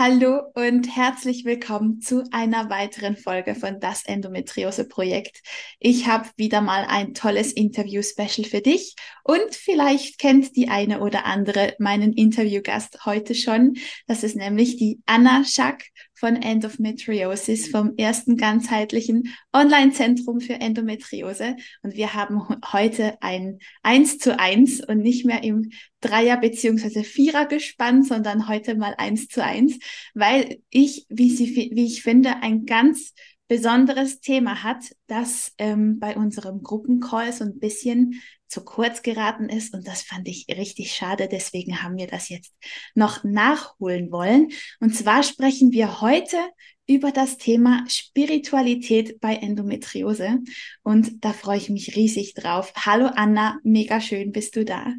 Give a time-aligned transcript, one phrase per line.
[0.00, 5.42] Hallo und herzlich willkommen zu einer weiteren Folge von das Endometriose Projekt.
[5.80, 11.26] Ich habe wieder mal ein tolles Interview-Special für dich und vielleicht kennt die eine oder
[11.26, 13.74] andere meinen Interviewgast heute schon.
[14.06, 15.86] Das ist nämlich die Anna Schack
[16.18, 21.56] von Endometriosis vom ersten ganzheitlichen Online-Zentrum für Endometriose.
[21.82, 27.46] Und wir haben heute ein Eins zu eins und nicht mehr im Dreier- beziehungsweise Vierer
[27.46, 29.78] gespannt, sondern heute mal eins zu eins,
[30.14, 33.14] weil ich, wie, sie, wie ich finde, ein ganz
[33.48, 39.74] besonderes Thema hat, das ähm, bei unserem Gruppencall so ein bisschen zu kurz geraten ist
[39.74, 41.28] und das fand ich richtig schade.
[41.30, 42.52] Deswegen haben wir das jetzt
[42.94, 44.48] noch nachholen wollen.
[44.80, 46.38] Und zwar sprechen wir heute
[46.86, 50.38] über das Thema Spiritualität bei Endometriose
[50.82, 52.72] und da freue ich mich riesig drauf.
[52.74, 54.94] Hallo Anna, mega schön bist du da.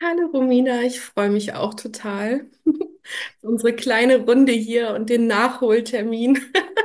[0.00, 2.46] Hallo Romina, ich freue mich auch total.
[3.42, 6.38] Unsere kleine Runde hier und den Nachholtermin.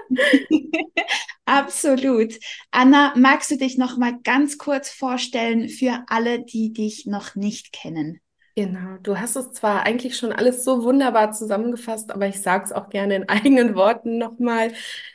[1.46, 2.34] Absolut.
[2.72, 7.72] Anna, magst du dich noch mal ganz kurz vorstellen für alle, die dich noch nicht
[7.72, 8.20] kennen?
[8.56, 12.72] Genau, du hast es zwar eigentlich schon alles so wunderbar zusammengefasst, aber ich sage es
[12.72, 14.72] auch gerne in eigenen Worten nochmal.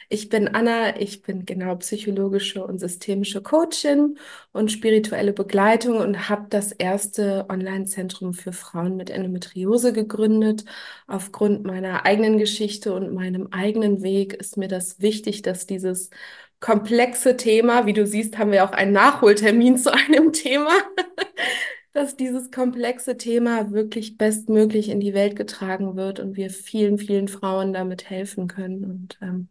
[0.09, 4.19] Ich bin Anna, ich bin genau psychologische und systemische Coachin
[4.53, 10.65] und spirituelle Begleitung und habe das erste Online-Zentrum für Frauen mit Endometriose gegründet.
[11.07, 16.11] Aufgrund meiner eigenen Geschichte und meinem eigenen Weg ist mir das wichtig, dass dieses
[16.61, 20.73] komplexe Thema, wie du siehst, haben wir auch einen Nachholtermin zu einem Thema
[21.99, 27.27] dass dieses komplexe Thema wirklich bestmöglich in die Welt getragen wird und wir vielen, vielen
[27.27, 28.85] Frauen damit helfen können.
[28.85, 29.49] Und ähm,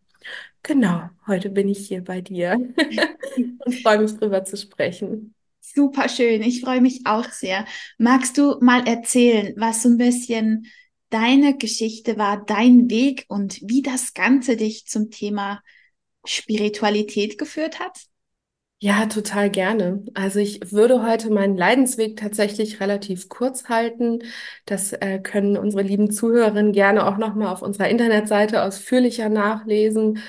[0.63, 2.53] genau, heute bin ich hier bei dir
[3.65, 5.35] und freue mich drüber zu sprechen.
[5.59, 7.65] Super schön, ich freue mich auch sehr.
[7.97, 10.67] Magst du mal erzählen, was so ein bisschen
[11.09, 15.61] deine Geschichte war, dein Weg und wie das Ganze dich zum Thema
[16.23, 18.07] Spiritualität geführt hat?
[18.79, 20.03] Ja, total gerne.
[20.13, 24.19] Also ich würde heute meinen Leidensweg tatsächlich relativ kurz halten.
[24.65, 30.19] Das äh, können unsere lieben Zuhörerinnen gerne auch nochmal auf unserer Internetseite ausführlicher nachlesen.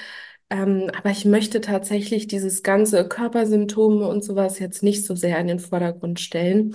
[0.50, 5.47] Ähm, aber ich möchte tatsächlich dieses ganze Körpersymptome und sowas jetzt nicht so sehr in
[5.47, 6.75] den Vordergrund stellen.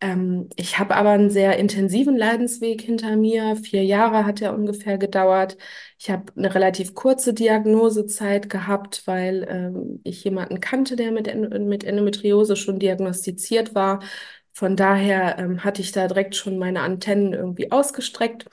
[0.00, 3.56] Ähm, ich habe aber einen sehr intensiven Leidensweg hinter mir.
[3.56, 5.56] Vier Jahre hat er ungefähr gedauert.
[6.04, 11.82] Ich habe eine relativ kurze Diagnosezeit gehabt, weil ähm, ich jemanden kannte, der mit, mit
[11.82, 14.00] Endometriose schon diagnostiziert war.
[14.52, 18.44] Von daher ähm, hatte ich da direkt schon meine Antennen irgendwie ausgestreckt.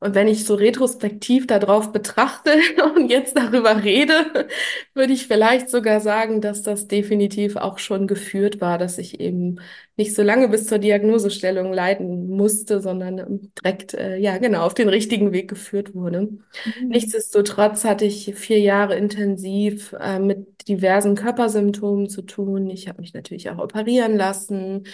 [0.00, 2.52] Und wenn ich so retrospektiv darauf betrachte
[2.96, 4.48] und jetzt darüber rede,
[4.94, 9.60] würde ich vielleicht sogar sagen, dass das definitiv auch schon geführt war, dass ich eben
[9.96, 14.88] nicht so lange bis zur Diagnosestellung leiden musste, sondern direkt, äh, ja, genau, auf den
[14.88, 16.22] richtigen Weg geführt wurde.
[16.22, 16.40] Mhm.
[16.88, 22.70] Nichtsdestotrotz hatte ich vier Jahre intensiv äh, mit diversen Körpersymptomen zu tun.
[22.70, 24.84] Ich habe mich natürlich auch operieren lassen.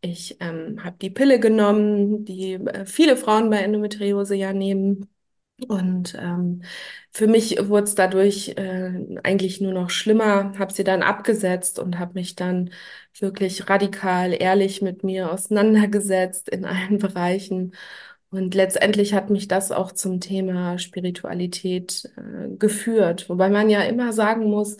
[0.00, 5.08] Ich ähm, habe die Pille genommen, die äh, viele Frauen bei Endometriose ja nehmen.
[5.68, 6.62] Und ähm,
[7.12, 8.92] für mich wurde es dadurch äh,
[9.24, 12.70] eigentlich nur noch schlimmer, habe sie dann abgesetzt und habe mich dann
[13.18, 17.74] wirklich radikal, ehrlich mit mir auseinandergesetzt in allen Bereichen.
[18.30, 24.12] Und letztendlich hat mich das auch zum Thema Spiritualität äh, geführt, wobei man ja immer
[24.12, 24.76] sagen muss,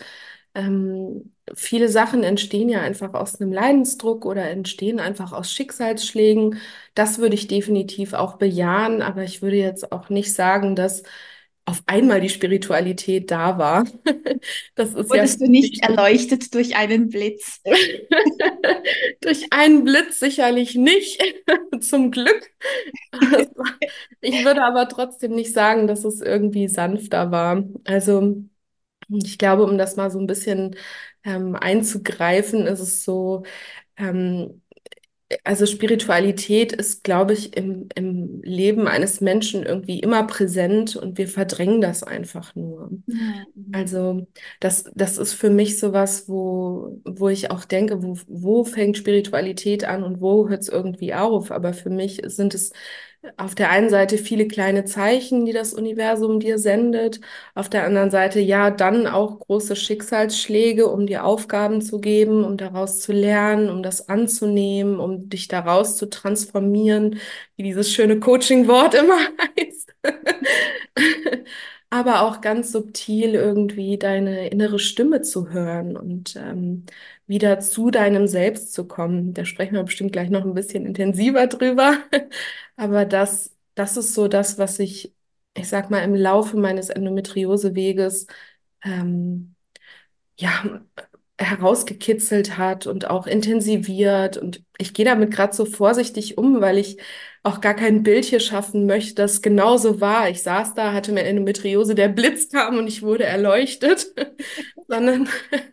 [0.58, 6.58] ähm, viele Sachen entstehen ja einfach aus einem Leidensdruck oder entstehen einfach aus Schicksalsschlägen.
[6.94, 11.04] Das würde ich definitiv auch bejahen, aber ich würde jetzt auch nicht sagen, dass
[11.64, 13.84] auf einmal die Spiritualität da war.
[14.74, 17.60] Das ist Wurdest ja du nicht erleuchtet durch einen Blitz?
[19.20, 21.20] durch einen Blitz sicherlich nicht,
[21.80, 22.50] zum Glück.
[24.20, 27.64] ich würde aber trotzdem nicht sagen, dass es irgendwie sanfter war.
[27.84, 28.44] Also
[29.08, 30.76] ich glaube, um das mal so ein bisschen
[31.24, 33.44] ähm, einzugreifen, ist es so,
[33.96, 34.62] ähm,
[35.44, 41.28] also Spiritualität ist, glaube ich, im, im Leben eines Menschen irgendwie immer präsent und wir
[41.28, 42.90] verdrängen das einfach nur.
[43.06, 43.44] Mhm.
[43.72, 44.26] Also
[44.60, 49.84] das, das ist für mich sowas, wo, wo ich auch denke, wo, wo fängt Spiritualität
[49.84, 51.50] an und wo hört es irgendwie auf?
[51.50, 52.72] Aber für mich sind es
[53.36, 57.20] auf der einen Seite viele kleine Zeichen, die das Universum dir sendet,
[57.54, 62.56] auf der anderen Seite ja dann auch große Schicksalsschläge, um dir Aufgaben zu geben, um
[62.56, 67.18] daraus zu lernen, um das anzunehmen, um dich daraus zu transformieren,
[67.56, 69.18] wie dieses schöne Coaching-Wort immer
[69.58, 69.94] heißt.
[71.90, 76.84] Aber auch ganz subtil irgendwie deine innere Stimme zu hören und ähm,
[77.28, 79.34] wieder zu deinem Selbst zu kommen.
[79.34, 81.98] Da sprechen wir bestimmt gleich noch ein bisschen intensiver drüber.
[82.76, 85.14] Aber das, das ist so das, was ich,
[85.56, 88.26] ich sag mal, im Laufe meines Endometrioseweges
[88.84, 89.54] ähm,
[90.38, 90.82] ja,
[91.40, 94.36] herausgekitzelt hat und auch intensiviert.
[94.36, 96.98] Und ich gehe damit gerade so vorsichtig um, weil ich
[97.44, 100.28] auch gar kein Bild hier schaffen möchte, das genauso war.
[100.28, 104.06] Ich saß da, hatte mir Endometriose, der Blitz kam und ich wurde erleuchtet,
[104.88, 105.28] sondern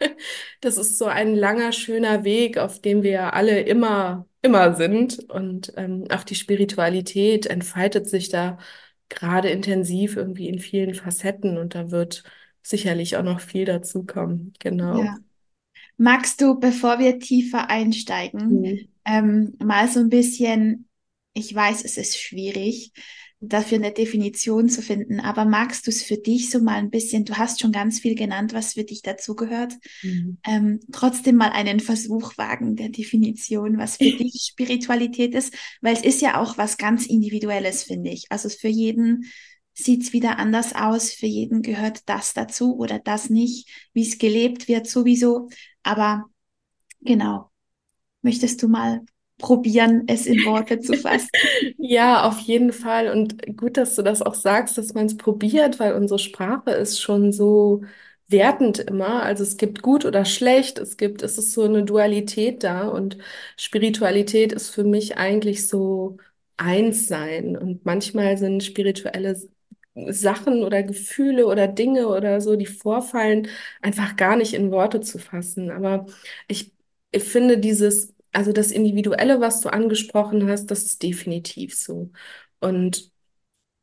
[0.61, 5.19] das ist so ein langer, schöner Weg, auf dem wir alle immer, immer sind.
[5.29, 8.57] Und ähm, auch die Spiritualität entfaltet sich da
[9.09, 12.23] gerade intensiv irgendwie in vielen Facetten und da wird
[12.63, 14.53] sicherlich auch noch viel dazukommen.
[14.59, 15.01] Genau.
[15.01, 15.17] Ja.
[15.97, 18.87] Magst du, bevor wir tiefer einsteigen, Mhm.
[19.05, 20.89] ähm, mal so ein bisschen,
[21.33, 22.93] ich weiß, es ist schwierig,
[23.41, 27.25] dafür eine Definition zu finden, aber magst du es für dich so mal ein bisschen,
[27.25, 29.73] du hast schon ganz viel genannt, was für dich dazugehört,
[30.03, 30.37] Mhm.
[30.45, 36.03] ähm, trotzdem mal einen Versuch wagen der Definition, was für dich Spiritualität ist, weil es
[36.03, 38.25] ist ja auch was ganz Individuelles, finde ich.
[38.29, 39.25] Also für jeden
[39.73, 44.17] sieht es wieder anders aus, für jeden gehört das dazu oder das nicht, wie es
[44.17, 45.49] gelebt wird sowieso.
[45.83, 46.25] Aber
[47.01, 47.51] genau,
[48.21, 49.01] möchtest du mal
[49.37, 51.29] probieren, es in Worte zu fassen?
[51.77, 53.09] Ja, auf jeden Fall.
[53.09, 56.99] Und gut, dass du das auch sagst, dass man es probiert, weil unsere Sprache ist
[57.01, 57.83] schon so
[58.27, 59.23] wertend immer.
[59.23, 63.17] Also es gibt gut oder schlecht, es gibt, es ist so eine Dualität da und
[63.57, 66.17] Spiritualität ist für mich eigentlich so
[66.57, 67.55] eins sein.
[67.57, 69.35] Und manchmal sind spirituelle
[70.09, 73.47] Sachen oder Gefühle oder Dinge oder so, die vorfallen,
[73.81, 75.71] einfach gar nicht in Worte zu fassen.
[75.71, 76.05] Aber
[76.47, 76.73] ich,
[77.11, 82.11] ich finde dieses, also das Individuelle, was du angesprochen hast, das ist definitiv so.
[82.59, 83.11] Und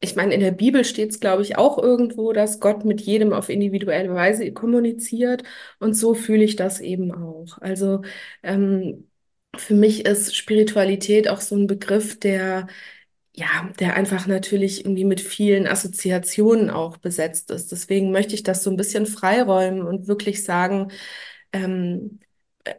[0.00, 3.32] ich meine, in der Bibel steht es, glaube ich, auch irgendwo, dass Gott mit jedem
[3.32, 5.44] auf individuelle Weise kommuniziert.
[5.78, 7.58] Und so fühle ich das eben auch.
[7.60, 8.02] Also
[8.42, 9.08] ähm,
[9.56, 12.66] für mich ist Spiritualität auch so ein Begriff, der
[13.34, 17.72] ja, der einfach natürlich irgendwie mit vielen Assoziationen auch besetzt ist.
[17.72, 20.92] Deswegen möchte ich das so ein bisschen freiräumen und wirklich sagen,
[21.52, 22.20] ähm,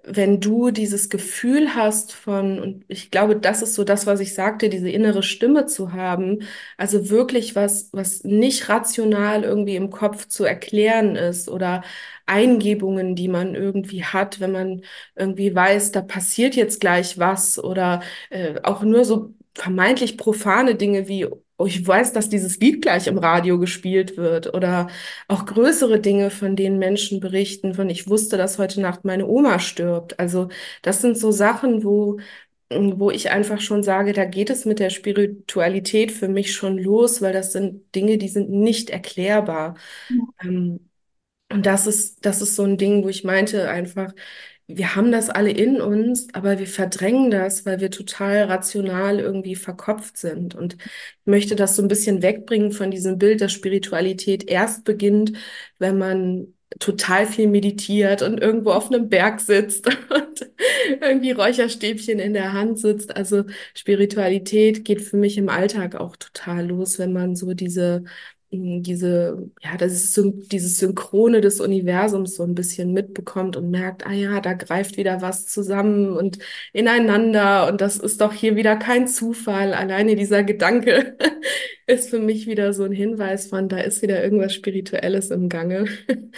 [0.03, 4.33] wenn du dieses Gefühl hast von, und ich glaube, das ist so das, was ich
[4.33, 6.44] sagte, diese innere Stimme zu haben,
[6.77, 11.83] also wirklich was, was nicht rational irgendwie im Kopf zu erklären ist oder
[12.25, 14.81] Eingebungen, die man irgendwie hat, wenn man
[15.15, 21.07] irgendwie weiß, da passiert jetzt gleich was oder äh, auch nur so vermeintlich profane Dinge
[21.07, 21.27] wie,
[21.58, 24.88] oh, ich weiß, dass dieses Lied gleich im Radio gespielt wird oder
[25.28, 29.60] auch größere Dinge, von denen Menschen berichten, von ich wusste, dass heute Nacht meine Oma
[29.60, 30.20] stirbt.
[30.20, 30.50] Also
[30.82, 32.20] das sind so Sachen, wo
[32.72, 37.22] wo ich einfach schon sage, da geht es mit der Spiritualität für mich schon los,
[37.22, 39.76] weil das sind Dinge, die sind nicht erklärbar.
[40.44, 40.90] Ähm,
[41.52, 44.14] und das ist, das ist so ein Ding, wo ich meinte einfach,
[44.68, 49.56] wir haben das alle in uns, aber wir verdrängen das, weil wir total rational irgendwie
[49.56, 50.56] verkopft sind.
[50.56, 55.33] Und ich möchte das so ein bisschen wegbringen von diesem Bild, dass Spiritualität erst beginnt,
[55.80, 60.49] wenn man total viel meditiert und irgendwo auf einem Berg sitzt und
[61.02, 63.16] irgendwie Räucherstäbchen in der Hand sitzt.
[63.16, 63.44] Also
[63.76, 68.06] Spiritualität geht für mich im Alltag auch total los, wenn man so diese
[68.54, 70.19] diese, ja, das ist
[70.52, 75.22] dieses Synchrone des Universums so ein bisschen mitbekommt und merkt, ah ja, da greift wieder
[75.22, 76.40] was zusammen und
[76.74, 79.74] ineinander und das ist doch hier wieder kein Zufall.
[79.74, 81.18] Alleine dieser Gedanke
[81.88, 85.86] ist für mich wieder so ein Hinweis von, da ist wieder irgendwas Spirituelles im Gange.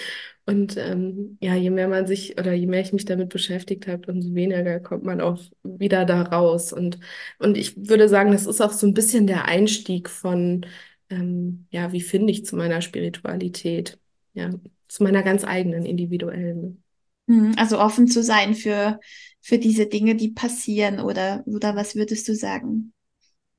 [0.47, 4.11] Und ähm, ja, je mehr man sich oder je mehr ich mich damit beschäftigt habe,
[4.11, 6.71] umso weniger kommt man auch wieder da raus.
[6.71, 6.99] Und,
[7.39, 10.65] und ich würde sagen, das ist auch so ein bisschen der Einstieg von
[11.09, 13.99] ähm, ja, wie finde ich zu meiner Spiritualität?
[14.33, 14.51] Ja,
[14.87, 16.83] zu meiner ganz eigenen, individuellen.
[17.27, 18.99] Mhm, Also offen zu sein für,
[19.41, 22.93] für diese Dinge, die passieren oder, oder was würdest du sagen?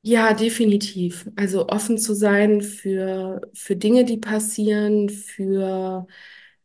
[0.02, 1.28] Ja, definitiv.
[1.34, 6.06] Also offen zu sein für, für Dinge, die passieren, für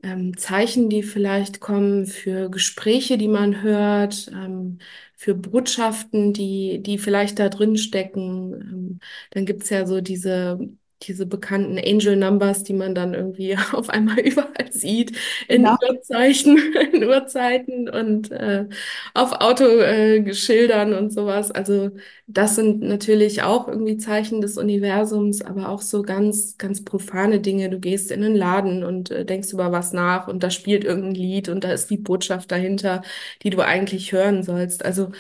[0.03, 4.79] ähm, Zeichen, die vielleicht kommen, für Gespräche, die man hört, ähm,
[5.15, 8.53] für Botschaften, die, die vielleicht da drin stecken.
[8.53, 8.99] Ähm,
[9.31, 10.59] dann gibt's ja so diese
[11.03, 15.17] diese bekannten Angel Numbers, die man dann irgendwie auf einmal überall sieht,
[15.47, 15.77] in Genau.
[15.81, 16.57] Uhrzeichen,
[16.93, 18.67] in Uhrzeiten und äh,
[19.13, 21.51] auf Autoschildern und sowas.
[21.51, 21.91] Also
[22.27, 27.69] das sind natürlich auch irgendwie Zeichen des Universums, aber auch so ganz, ganz profane Dinge.
[27.69, 31.15] Du gehst in einen Laden und äh, denkst über was nach und da spielt irgendein
[31.15, 33.01] Lied und da ist die Botschaft dahinter,
[33.43, 34.85] die du eigentlich hören sollst.
[34.85, 35.11] Also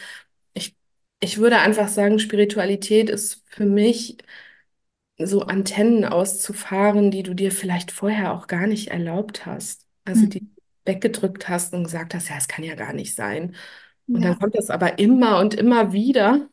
[0.53, 0.75] ich,
[1.19, 4.17] ich würde einfach sagen, Spiritualität ist für mich
[5.27, 9.87] so Antennen auszufahren, die du dir vielleicht vorher auch gar nicht erlaubt hast.
[10.05, 10.51] Also die Mhm.
[10.85, 13.55] weggedrückt hast und gesagt hast, ja, es kann ja gar nicht sein.
[14.11, 16.49] Und dann Ja, kommt das aber immer und immer wieder.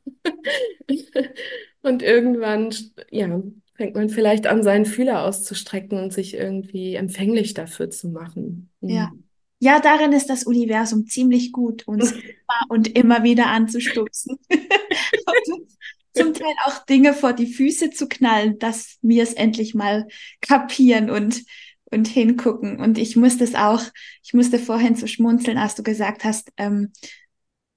[1.82, 2.74] Und irgendwann,
[3.10, 3.42] ja,
[3.76, 8.70] fängt man vielleicht an, seinen Fühler auszustrecken und sich irgendwie empfänglich dafür zu machen.
[8.86, 9.10] ja.
[9.10, 9.24] Hm.
[9.60, 12.12] Ja, darin ist das Universum ziemlich gut, uns
[12.48, 14.38] immer und immer wieder anzustupsen.
[16.18, 20.06] Zum Teil auch Dinge vor die Füße zu knallen, dass wir es endlich mal
[20.40, 21.44] kapieren und,
[21.86, 22.80] und hingucken.
[22.80, 23.82] Und ich musste es auch,
[24.22, 26.92] ich musste vorhin so schmunzeln, als du gesagt hast, ähm,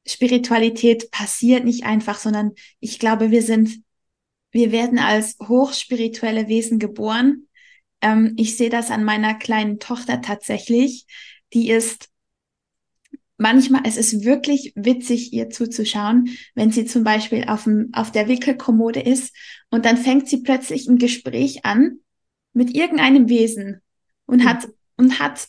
[0.08, 3.82] Spiritualität passiert nicht einfach, sondern ich glaube, wir sind,
[4.52, 7.48] wir werden als hochspirituelle Wesen geboren.
[8.02, 11.06] Ähm, ich sehe das an meiner kleinen Tochter tatsächlich.
[11.54, 12.11] Die ist
[13.42, 18.28] manchmal, es ist wirklich witzig, ihr zuzuschauen, wenn sie zum Beispiel auf, dem, auf der
[18.28, 19.36] Wickelkommode ist
[19.72, 22.00] und dann fängt sie plötzlich ein Gespräch an
[22.54, 23.82] mit irgendeinem Wesen
[24.28, 25.48] und hat, und hat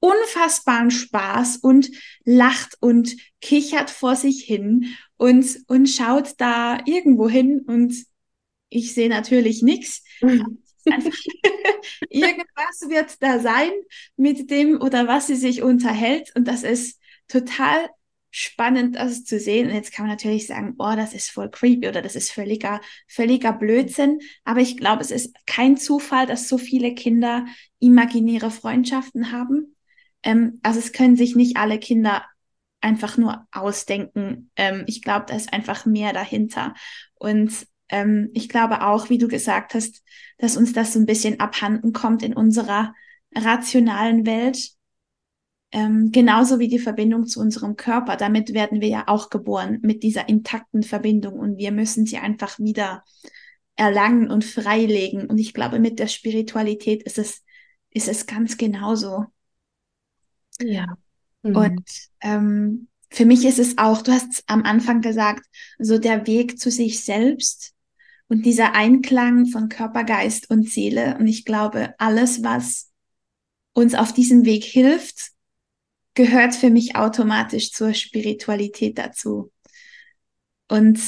[0.00, 1.90] unfassbaren Spaß und
[2.24, 4.86] lacht und kichert vor sich hin
[5.18, 7.94] und, und schaut da irgendwo hin und
[8.70, 10.02] ich sehe natürlich nichts.
[10.86, 11.12] Einfach
[12.10, 13.70] irgendwas wird da sein
[14.16, 17.88] mit dem oder was sie sich unterhält und das ist total
[18.38, 19.68] spannend, das zu sehen.
[19.68, 22.82] Und jetzt kann man natürlich sagen, oh, das ist voll creepy oder das ist völliger,
[23.08, 24.20] völliger Blödsinn.
[24.44, 27.46] Aber ich glaube, es ist kein Zufall, dass so viele Kinder
[27.78, 29.74] imaginäre Freundschaften haben.
[30.22, 32.26] Ähm, also es können sich nicht alle Kinder
[32.82, 34.50] einfach nur ausdenken.
[34.56, 36.74] Ähm, ich glaube, da ist einfach mehr dahinter.
[37.14, 40.02] Und ähm, ich glaube auch, wie du gesagt hast,
[40.38, 42.94] dass uns das so ein bisschen abhanden kommt in unserer
[43.34, 44.70] rationalen Welt.
[45.72, 48.16] Ähm, genauso wie die Verbindung zu unserem Körper.
[48.16, 51.38] Damit werden wir ja auch geboren, mit dieser intakten Verbindung.
[51.38, 53.04] Und wir müssen sie einfach wieder
[53.74, 55.26] erlangen und freilegen.
[55.26, 57.42] Und ich glaube, mit der Spiritualität ist es,
[57.90, 59.26] ist es ganz genauso.
[60.60, 60.96] Ja.
[61.42, 61.88] Und
[62.20, 62.22] Hm.
[62.22, 65.46] ähm, für mich ist es auch, du hast am Anfang gesagt,
[65.78, 67.75] so der Weg zu sich selbst
[68.28, 71.16] und dieser Einklang von Körper, Geist und Seele.
[71.18, 72.90] Und ich glaube, alles, was
[73.72, 75.30] uns auf diesem Weg hilft,
[76.14, 79.52] gehört für mich automatisch zur Spiritualität dazu.
[80.68, 80.98] Und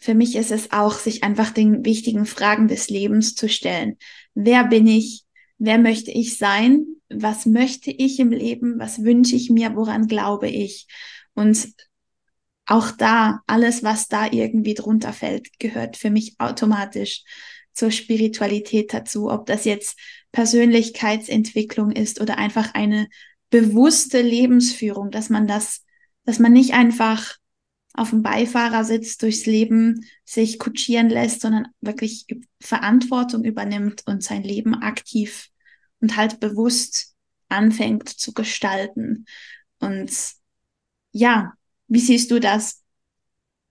[0.00, 3.98] für mich ist es auch, sich einfach den wichtigen Fragen des Lebens zu stellen.
[4.34, 5.24] Wer bin ich?
[5.58, 6.86] Wer möchte ich sein?
[7.08, 8.78] Was möchte ich im Leben?
[8.78, 9.76] Was wünsche ich mir?
[9.76, 10.86] Woran glaube ich?
[11.34, 11.68] Und
[12.72, 17.22] auch da, alles, was da irgendwie drunter fällt, gehört für mich automatisch
[17.74, 19.30] zur Spiritualität dazu.
[19.30, 19.98] Ob das jetzt
[20.32, 23.08] Persönlichkeitsentwicklung ist oder einfach eine
[23.50, 25.84] bewusste Lebensführung, dass man das,
[26.24, 27.36] dass man nicht einfach
[27.92, 32.26] auf dem Beifahrersitz durchs Leben sich kutschieren lässt, sondern wirklich
[32.58, 35.48] Verantwortung übernimmt und sein Leben aktiv
[36.00, 37.14] und halt bewusst
[37.50, 39.26] anfängt zu gestalten.
[39.78, 40.10] Und
[41.10, 41.52] ja,
[41.92, 42.82] wie siehst du das?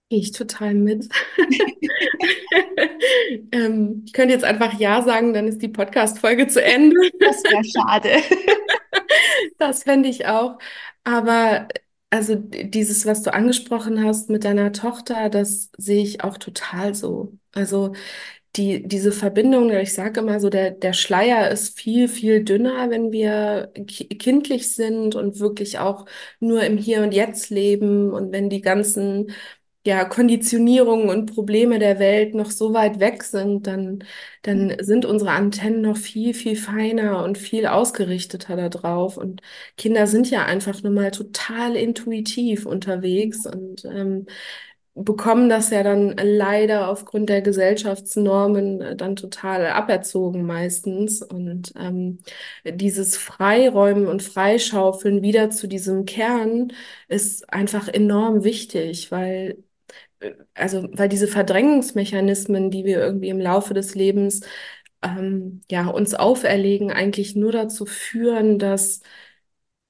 [0.10, 1.08] Ich total mit.
[3.52, 6.96] ähm, ich könnte jetzt einfach Ja sagen, dann ist die Podcast-Folge zu Ende.
[7.20, 8.10] Das wäre schade.
[9.58, 10.58] Das fände ich auch.
[11.04, 11.68] Aber
[12.10, 17.38] also dieses, was du angesprochen hast mit deiner Tochter, das sehe ich auch total so.
[17.54, 17.94] Also
[18.58, 23.12] die, diese Verbindung, ich sage immer so, der, der Schleier ist viel, viel dünner, wenn
[23.12, 26.06] wir ki kindlich sind und wirklich auch
[26.40, 29.32] nur im Hier und Jetzt leben und wenn die ganzen
[29.84, 34.04] ja, Konditionierungen und Probleme der Welt noch so weit weg sind, dann,
[34.44, 39.18] dann sind unsere Antennen noch viel, viel feiner und viel ausgerichteter da drauf.
[39.18, 39.42] Und
[39.78, 44.28] Kinder sind ja einfach nur mal total intuitiv unterwegs und ähm,
[44.96, 51.22] bekommen das ja dann leider aufgrund der Gesellschaftsnormen äh, dann total aberzogen meistens.
[51.22, 52.20] Und ähm,
[52.66, 56.74] dieses Freiräumen und Freischaufeln wieder zu diesem Kern
[57.08, 59.64] ist einfach enorm wichtig, weil
[60.54, 64.42] also weil diese Verdrängungsmechanismen, die wir irgendwie im Laufe des Lebens
[65.02, 69.02] ähm, ja uns auferlegen, eigentlich nur dazu führen, dass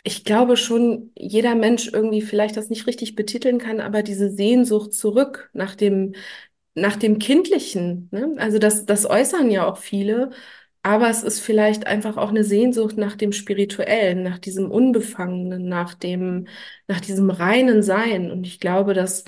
[0.04, 4.94] ich glaube schon, jeder Mensch irgendwie vielleicht das nicht richtig betiteln kann, aber diese Sehnsucht
[4.94, 6.14] zurück nach dem
[6.76, 8.34] nach dem Kindlichen, ne?
[8.38, 10.32] Also das, das äußern ja auch viele,
[10.84, 15.94] aber es ist vielleicht einfach auch eine Sehnsucht nach dem Spirituellen, nach diesem Unbefangenen, nach
[15.96, 16.48] dem,
[16.88, 18.32] nach diesem reinen Sein.
[18.32, 19.26] Und ich glaube, das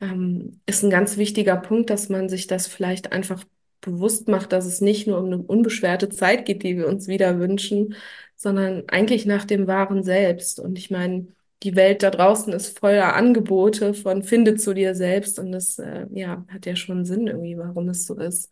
[0.00, 3.44] ähm, ist ein ganz wichtiger Punkt, dass man sich das vielleicht einfach
[3.80, 7.38] bewusst macht, dass es nicht nur um eine unbeschwerte Zeit geht, die wir uns wieder
[7.38, 7.94] wünschen,
[8.40, 10.60] sondern eigentlich nach dem wahren Selbst.
[10.60, 11.28] Und ich meine,
[11.62, 16.06] die Welt da draußen ist voller Angebote von finde zu dir selbst und das äh,
[16.12, 18.50] ja hat ja schon Sinn irgendwie, warum es so ist.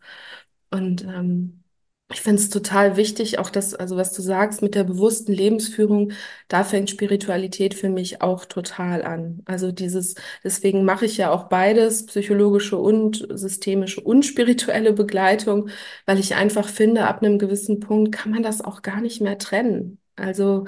[0.69, 1.63] Und ähm,
[2.11, 6.11] ich finde es total wichtig, auch das, also was du sagst mit der bewussten Lebensführung,
[6.47, 9.41] da fängt Spiritualität für mich auch total an.
[9.45, 15.69] Also dieses, deswegen mache ich ja auch beides, psychologische und systemische und spirituelle Begleitung,
[16.07, 19.37] weil ich einfach finde, ab einem gewissen Punkt kann man das auch gar nicht mehr
[19.37, 19.99] trennen.
[20.15, 20.65] Also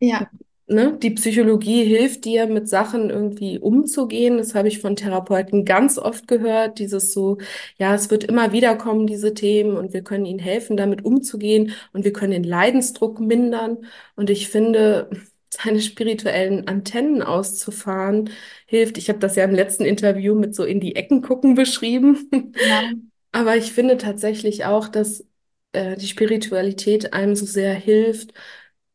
[0.00, 0.30] Ja.
[0.66, 4.38] Ne, die Psychologie hilft dir, mit Sachen irgendwie umzugehen.
[4.38, 6.78] Das habe ich von Therapeuten ganz oft gehört.
[6.78, 7.38] Dieses so,
[7.78, 11.72] ja, es wird immer wieder kommen, diese Themen, und wir können ihnen helfen, damit umzugehen
[11.92, 13.78] und wir können den Leidensdruck mindern.
[14.16, 15.10] Und ich finde,
[15.50, 18.30] seine spirituellen Antennen auszufahren,
[18.66, 18.98] hilft.
[18.98, 22.28] Ich habe das ja im letzten Interview mit so in die Ecken gucken beschrieben.
[22.30, 22.82] Genau.
[23.32, 25.26] Aber ich finde tatsächlich auch, dass
[25.72, 28.32] äh, die Spiritualität einem so sehr hilft,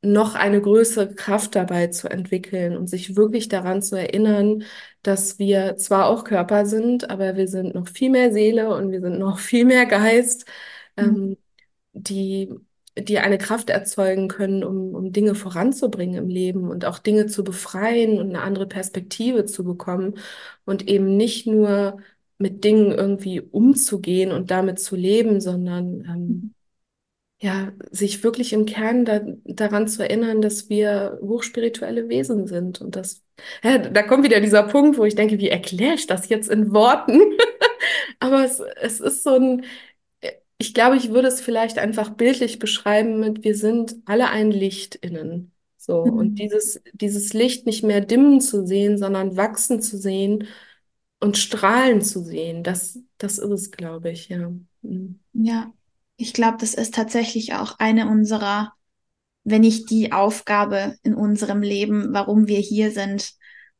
[0.03, 4.63] noch eine größere Kraft dabei zu entwickeln und sich wirklich daran zu erinnern,
[5.03, 9.01] dass wir zwar auch Körper sind, aber wir sind noch viel mehr Seele und wir
[9.01, 10.46] sind noch viel mehr Geist,
[11.00, 11.15] Mhm.
[11.15, 11.38] ähm,
[11.93, 12.50] die,
[12.98, 17.43] die eine Kraft erzeugen können, um, um Dinge voranzubringen im Leben und auch Dinge zu
[17.43, 20.15] befreien und eine andere Perspektive zu bekommen
[20.65, 21.98] und eben nicht nur
[22.38, 26.51] mit Dingen irgendwie umzugehen und damit zu leben, sondern ähm, Mhm.
[27.41, 32.81] Ja, sich wirklich im Kern da, daran zu erinnern, dass wir hochspirituelle Wesen sind.
[32.81, 33.24] Und das,
[33.63, 36.71] ja, da kommt wieder dieser Punkt, wo ich denke, wie erkläre ich das jetzt in
[36.74, 37.19] Worten?
[38.19, 39.65] Aber es, es ist so ein,
[40.57, 44.95] ich glaube, ich würde es vielleicht einfach bildlich beschreiben mit, wir sind alle ein Licht
[44.95, 45.53] innen.
[45.77, 46.38] So, und Mhm.
[46.39, 50.48] dieses, dieses Licht nicht mehr dimmen zu sehen, sondern wachsen zu sehen
[51.19, 54.51] und strahlen zu sehen, das, das ist es, glaube ich, ja.
[54.83, 55.19] Mhm.
[55.33, 55.74] Ja.
[56.21, 58.73] Ich glaube, das ist tatsächlich auch eine unserer,
[59.43, 63.33] wenn nicht die Aufgabe in unserem Leben, warum wir hier sind,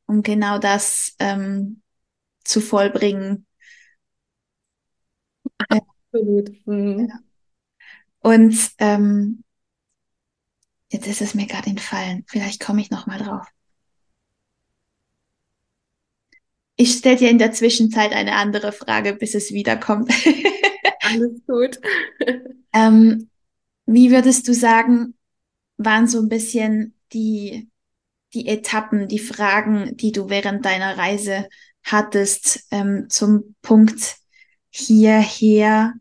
[0.08, 1.84] um genau das ähm,
[2.44, 3.46] zu vollbringen.
[6.14, 6.50] Absolut.
[6.66, 7.12] Mhm.
[8.20, 9.44] Und ähm,
[10.92, 12.24] jetzt ist es mir gerade entfallen.
[12.28, 13.48] Vielleicht komme ich noch mal drauf.
[16.76, 20.12] Ich stelle dir in der Zwischenzeit eine andere Frage, bis es wiederkommt.
[21.12, 21.80] Alles gut.
[22.74, 23.30] Ähm,
[23.86, 25.16] wie würdest du sagen,
[25.78, 27.70] waren so ein bisschen die,
[28.34, 31.48] die Etappen, die Fragen, die du während deiner Reise
[31.84, 34.18] hattest, ähm, zum Punkt
[34.70, 35.94] hierher?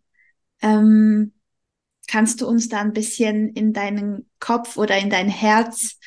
[0.63, 1.35] Ähm,
[2.09, 5.99] kannst du uns da ein bisschen in deinen Kopf oder in dein Herz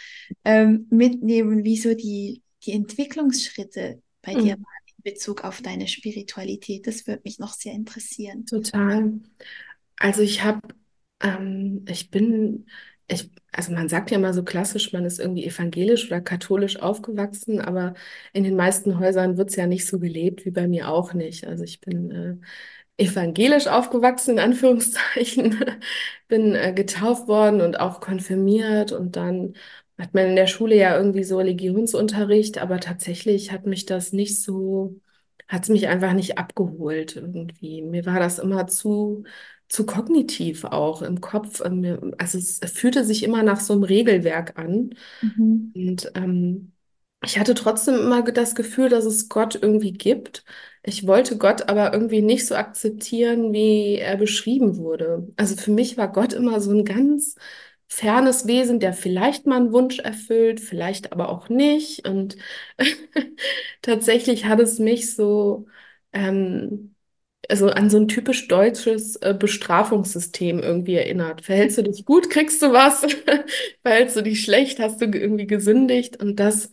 [0.46, 4.60] ähm, mitnehmen, wie so die, die Entwicklungsschritte bei dir Mhm.
[4.60, 6.88] waren in Bezug auf deine Spiritualität?
[6.88, 8.46] Das würde mich noch sehr interessieren.
[8.46, 9.14] Total.
[9.98, 10.62] Also ich habe,
[11.22, 12.68] ähm, ich bin,
[13.08, 17.62] ich, also man sagt ja mal so klassisch, man ist irgendwie evangelisch oder katholisch aufgewachsen,
[17.62, 17.94] aber
[18.34, 21.46] in den meisten Häusern wird es ja nicht so gelebt, wie bei mir auch nicht.
[21.48, 22.38] Also ich bin äh,
[22.98, 25.66] evangelisch aufgewachsen, in Anführungszeichen,
[26.28, 29.56] bin äh, getauft worden und auch konfirmiert und dann
[30.00, 34.42] hat man in der Schule ja irgendwie so Religionsunterricht, aber tatsächlich hat mich das nicht
[34.42, 35.00] so,
[35.48, 37.82] hat es mich einfach nicht abgeholt irgendwie.
[37.82, 39.24] Mir war das immer zu,
[39.70, 41.62] zu kognitiv auch im Kopf.
[41.66, 44.92] Ähm, Also es fühlte sich immer nach so einem Regelwerk an.
[45.22, 45.74] Mhm.
[45.76, 46.74] Und ähm,
[47.24, 50.44] ich hatte trotzdem immer das Gefühl, dass es Gott irgendwie gibt.
[50.84, 55.28] Ich wollte Gott aber irgendwie nicht so akzeptieren, wie er beschrieben wurde.
[55.38, 57.36] Also für mich war Gott immer so ein ganz
[57.88, 62.08] fernes Wesen, der vielleicht mal einen Wunsch erfüllt, vielleicht aber auch nicht.
[62.08, 62.38] Und
[63.82, 65.68] tatsächlich hat es mich so
[66.14, 66.96] ähm,
[67.50, 71.44] also an so ein typisch deutsches äh, Bestrafungssystem irgendwie erinnert.
[71.46, 73.06] Verhältst du dich gut, kriegst du was.
[73.84, 76.22] Verhältst du dich schlecht, hast du ge- irgendwie gesündigt.
[76.22, 76.72] Und das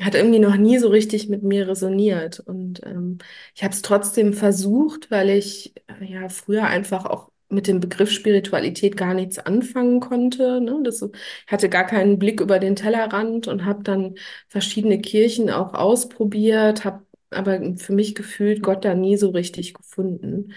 [0.00, 2.40] hat irgendwie noch nie so richtig mit mir resoniert.
[2.40, 3.18] Und ähm,
[3.54, 8.10] ich habe es trotzdem versucht, weil ich äh, ja früher einfach auch mit dem Begriff
[8.10, 10.60] Spiritualität gar nichts anfangen konnte.
[10.60, 10.80] Ne?
[10.84, 14.16] Das, ich hatte gar keinen Blick über den Tellerrand und habe dann
[14.48, 20.52] verschiedene Kirchen auch ausprobiert, habe aber für mich gefühlt Gott da nie so richtig gefunden.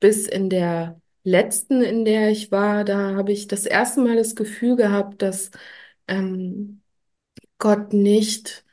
[0.00, 4.36] Bis in der letzten, in der ich war, da habe ich das erste Mal das
[4.36, 5.50] Gefühl gehabt, dass
[6.08, 6.82] ähm,
[7.58, 8.64] Gott nicht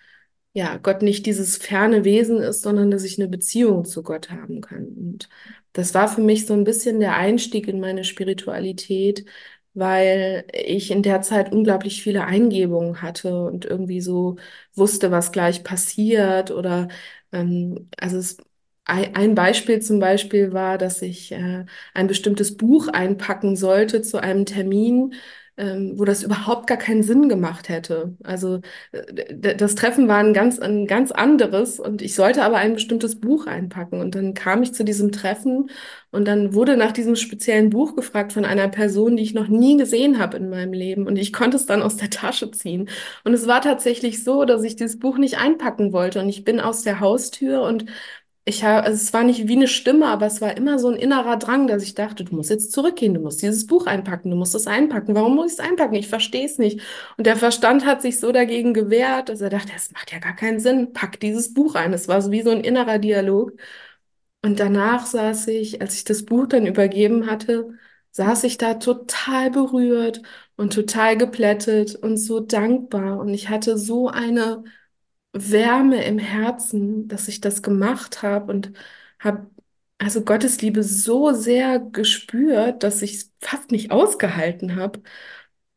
[0.54, 4.62] ja, Gott nicht dieses ferne Wesen ist, sondern dass ich eine Beziehung zu Gott haben
[4.62, 4.86] kann.
[4.88, 5.30] Und
[5.76, 9.26] das war für mich so ein bisschen der Einstieg in meine Spiritualität,
[9.74, 14.38] weil ich in der Zeit unglaublich viele Eingebungen hatte und irgendwie so
[14.76, 16.88] wusste, was gleich passiert oder
[17.32, 18.38] ähm, also es
[18.88, 24.46] ein Beispiel zum Beispiel war, dass ich äh, ein bestimmtes Buch einpacken sollte zu einem
[24.46, 25.16] Termin,
[25.58, 28.16] ähm, wo das überhaupt gar keinen Sinn gemacht hätte.
[28.24, 32.74] Also äh, das Treffen war ein ganz, ein ganz anderes und ich sollte aber ein
[32.74, 34.02] bestimmtes Buch einpacken.
[34.02, 35.70] Und dann kam ich zu diesem Treffen
[36.12, 39.78] und dann wurde nach diesem speziellen Buch gefragt von einer Person, die ich noch nie
[39.78, 41.08] gesehen habe in meinem Leben.
[41.08, 42.90] Und ich konnte es dann aus der Tasche ziehen.
[43.24, 46.22] Und es war tatsächlich so, dass ich dieses Buch nicht einpacken wollte.
[46.22, 47.86] Und ich bin aus der Haustür und
[48.48, 50.96] ich habe, also es war nicht wie eine Stimme, aber es war immer so ein
[50.98, 54.38] innerer Drang, dass ich dachte, du musst jetzt zurückgehen, du musst dieses Buch einpacken, du
[54.38, 55.16] musst es einpacken.
[55.16, 55.96] Warum muss ich es einpacken?
[55.96, 56.80] Ich verstehe es nicht.
[57.18, 60.36] Und der Verstand hat sich so dagegen gewehrt, dass er dachte, das macht ja gar
[60.36, 61.92] keinen Sinn, pack dieses Buch ein.
[61.94, 63.54] Es war so wie so ein innerer Dialog.
[64.44, 67.78] Und danach saß ich, als ich das Buch dann übergeben hatte,
[68.12, 70.22] saß ich da total berührt
[70.56, 73.20] und total geplättet und so dankbar.
[73.20, 74.64] Und ich hatte so eine
[75.36, 78.74] Wärme im Herzen, dass ich das gemacht habe und
[79.20, 79.50] habe
[79.98, 85.02] also Gottes Liebe so sehr gespürt, dass ich es fast nicht ausgehalten habe.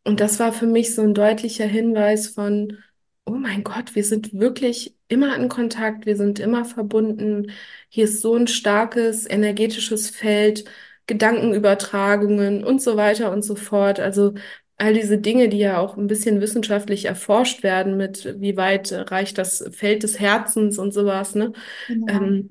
[0.04, 2.78] Und das war für mich so ein deutlicher Hinweis von,
[3.26, 7.52] oh mein Gott, wir sind wirklich immer in Kontakt, wir sind immer verbunden.
[7.88, 10.64] Hier ist so ein starkes energetisches Feld,
[11.06, 14.00] Gedankenübertragungen und so weiter und so fort.
[14.00, 14.34] Also
[14.78, 19.38] all diese Dinge, die ja auch ein bisschen wissenschaftlich erforscht werden, mit wie weit reicht
[19.38, 21.52] das Feld des Herzens und sowas, ne?
[21.86, 22.08] Genau.
[22.08, 22.50] Ähm,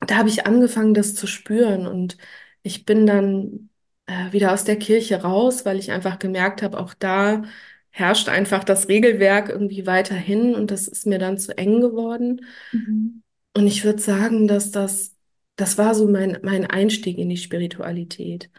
[0.00, 2.16] da habe ich angefangen, das zu spüren und
[2.62, 3.70] ich bin dann
[4.06, 7.42] äh, wieder aus der Kirche raus, weil ich einfach gemerkt habe, auch da
[7.90, 12.42] herrscht einfach das Regelwerk irgendwie weiterhin und das ist mir dann zu eng geworden.
[12.72, 13.22] Mhm.
[13.56, 15.16] Und ich würde sagen, dass das,
[15.56, 18.50] das war so mein, mein Einstieg in die Spiritualität.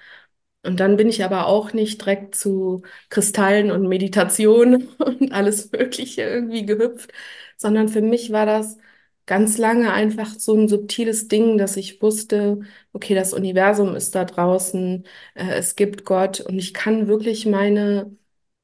[0.67, 6.23] Und dann bin ich aber auch nicht direkt zu Kristallen und Meditation und alles Mögliche
[6.23, 7.11] irgendwie gehüpft,
[7.57, 8.77] sondern für mich war das
[9.25, 12.61] ganz lange einfach so ein subtiles Ding, dass ich wusste,
[12.93, 18.15] okay, das Universum ist da draußen, äh, es gibt Gott und ich kann wirklich meine,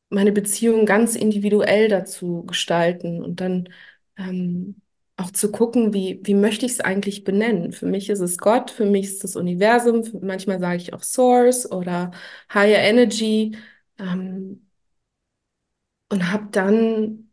[0.10, 3.24] meine Beziehung ganz individuell dazu gestalten.
[3.24, 3.70] Und dann
[4.18, 4.82] ähm,
[5.18, 7.72] auch zu gucken, wie, wie möchte ich es eigentlich benennen.
[7.72, 11.72] Für mich ist es Gott, für mich ist das Universum, manchmal sage ich auch Source
[11.72, 12.12] oder
[12.54, 13.56] Higher Energy
[14.00, 14.68] ähm,
[16.10, 17.30] und habe dann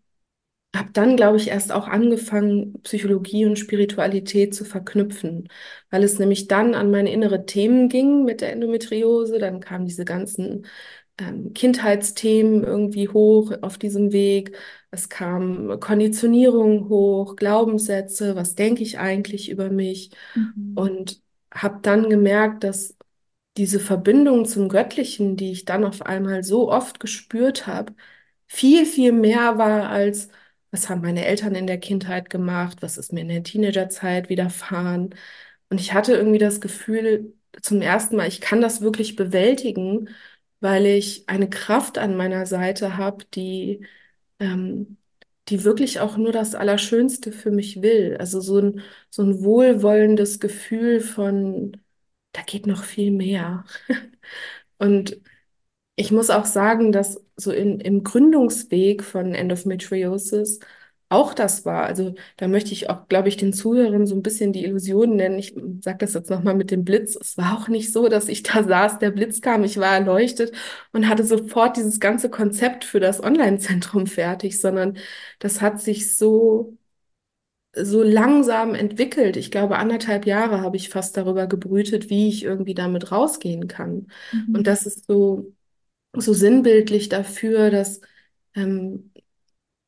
[0.76, 5.48] habe dann, glaube ich, erst auch angefangen, Psychologie und Spiritualität zu verknüpfen,
[5.90, 9.38] weil es nämlich dann an meine innere Themen ging mit der Endometriose.
[9.38, 10.66] Dann kamen diese ganzen
[11.20, 14.56] ähm, Kindheitsthemen irgendwie hoch auf diesem Weg.
[14.90, 20.10] Es kam Konditionierung hoch, Glaubenssätze, was denke ich eigentlich über mich?
[20.34, 20.72] Mhm.
[20.74, 22.96] Und habe dann gemerkt, dass
[23.56, 27.94] diese Verbindung zum Göttlichen, die ich dann auf einmal so oft gespürt habe,
[28.46, 30.28] viel, viel mehr war als,
[30.70, 35.14] was haben meine Eltern in der Kindheit gemacht, was ist mir in der Teenagerzeit widerfahren.
[35.68, 40.08] Und ich hatte irgendwie das Gefühl, zum ersten Mal, ich kann das wirklich bewältigen,
[40.60, 43.86] weil ich eine Kraft an meiner Seite habe, die,
[44.38, 44.98] ähm,
[45.48, 48.16] die wirklich auch nur das Allerschönste für mich will.
[48.18, 51.76] Also so ein, so ein wohlwollendes Gefühl von,
[52.32, 53.64] da geht noch viel mehr.
[54.78, 55.20] Und
[55.96, 60.60] ich muss auch sagen, dass so in, im Gründungsweg von Endometriosis
[61.10, 61.84] auch das war.
[61.84, 65.38] Also da möchte ich auch, glaube ich, den Zuhörern so ein bisschen die Illusion nennen.
[65.38, 67.16] Ich sage das jetzt nochmal mit dem Blitz.
[67.20, 70.52] Es war auch nicht so, dass ich da saß, der Blitz kam, ich war erleuchtet
[70.92, 74.98] und hatte sofort dieses ganze Konzept für das Online-Zentrum fertig, sondern
[75.40, 76.76] das hat sich so
[77.74, 79.36] so langsam entwickelt.
[79.36, 84.08] Ich glaube, anderthalb Jahre habe ich fast darüber gebrütet, wie ich irgendwie damit rausgehen kann.
[84.52, 84.66] Und Mhm.
[84.66, 85.52] das ist so
[86.16, 88.00] so sinnbildlich dafür, dass,
[88.54, 89.09] ähm,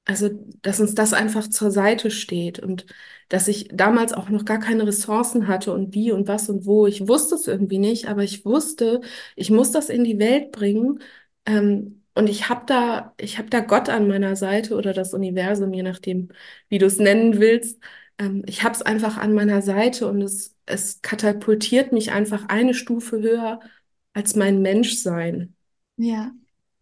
[0.05, 0.31] also,
[0.63, 2.87] dass uns das einfach zur Seite steht und
[3.29, 6.87] dass ich damals auch noch gar keine Ressourcen hatte und wie und was und wo.
[6.87, 9.01] Ich wusste es irgendwie nicht, aber ich wusste,
[9.37, 11.01] ich muss das in die Welt bringen.
[11.47, 15.73] Ähm, und ich habe da, ich habe da Gott an meiner Seite oder das Universum,
[15.73, 16.29] je nachdem,
[16.69, 17.81] wie du es nennen willst.
[18.19, 22.75] Ähm, ich habe es einfach an meiner Seite und es, es katapultiert mich einfach eine
[22.75, 23.61] Stufe höher
[24.15, 25.55] als mein Menschsein.
[25.97, 26.35] Ja,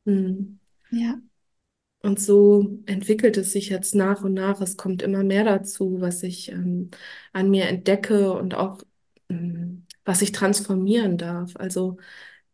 [0.07, 0.59] Hm.
[0.91, 1.21] ja.
[2.03, 4.61] Und so entwickelt es sich jetzt nach und nach.
[4.61, 6.91] Es kommt immer mehr dazu, was ich ähm,
[7.33, 8.83] an mir entdecke und auch
[9.29, 11.57] ähm, was ich transformieren darf.
[11.57, 11.99] Also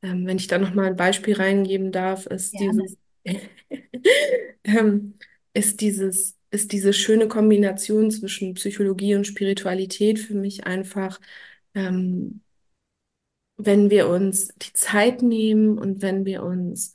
[0.02, 2.82] ähm, wenn ich da noch mal ein Beispiel reingeben darf, ist Gerne.
[2.82, 2.98] dieses
[4.64, 5.14] ähm,
[5.54, 11.20] ist dieses ist diese schöne Kombination zwischen Psychologie und Spiritualität für mich einfach,
[11.74, 12.40] ähm,
[13.56, 16.94] wenn wir uns die Zeit nehmen und wenn wir uns,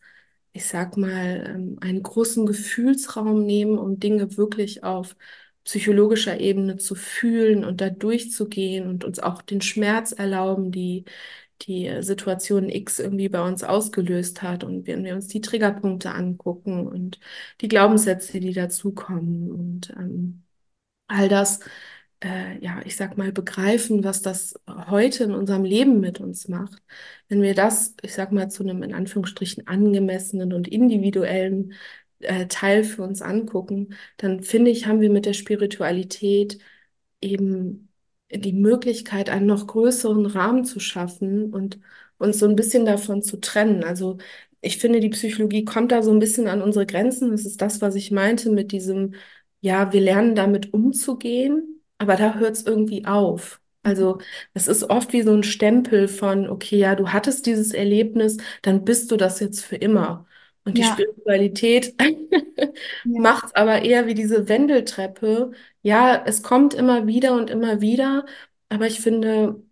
[0.53, 5.15] ich sag mal, ähm, einen großen Gefühlsraum nehmen, um Dinge wirklich auf
[5.63, 11.05] psychologischer Ebene zu fühlen und da durchzugehen und uns auch den Schmerz erlauben, die
[11.63, 14.63] die Situation X irgendwie bei uns ausgelöst hat.
[14.63, 17.19] Und wenn wir uns die Triggerpunkte angucken und
[17.61, 20.43] die Glaubenssätze, die dazukommen und ähm,
[21.07, 21.59] all das,
[22.23, 26.81] äh, ja, ich sag mal, begreifen, was das heute in unserem Leben mit uns macht.
[27.27, 31.73] Wenn wir das, ich sag mal, zu einem in Anführungsstrichen angemessenen und individuellen
[32.19, 36.59] äh, Teil für uns angucken, dann finde ich, haben wir mit der Spiritualität
[37.21, 37.89] eben
[38.31, 41.79] die Möglichkeit, einen noch größeren Rahmen zu schaffen und
[42.17, 43.83] uns so ein bisschen davon zu trennen.
[43.83, 44.17] Also
[44.61, 47.31] ich finde, die Psychologie kommt da so ein bisschen an unsere Grenzen.
[47.31, 49.15] Das ist das, was ich meinte mit diesem,
[49.59, 53.61] ja, wir lernen damit umzugehen, aber da hört es irgendwie auf.
[53.83, 54.19] Also
[54.53, 58.83] es ist oft wie so ein Stempel von, okay, ja, du hattest dieses Erlebnis, dann
[58.85, 60.25] bist du das jetzt für immer.
[60.65, 61.95] Und die Ja, Spiritualität
[63.03, 65.51] ja, macht es aber eher wie diese Wendeltreppe.
[65.81, 68.25] Ja, es kommt immer wieder und immer wieder,
[68.69, 69.63] aber ich finde,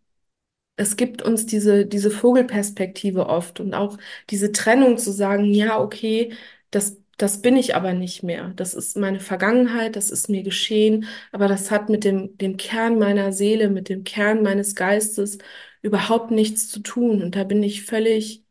[0.76, 3.98] es gibt uns diese, diese Vogelperspektive oft und auch
[4.30, 6.34] diese Trennung zu sagen, ja, okay,
[6.72, 8.50] das, das bin ich aber nicht mehr.
[8.56, 12.98] Das ist meine Vergangenheit, das ist mir geschehen, aber das hat mit dem, dem Kern
[13.00, 15.38] meiner Seele, mit dem Kern meines Geistes
[15.82, 17.22] überhaupt nichts zu tun.
[17.22, 18.44] Und da bin ich völlig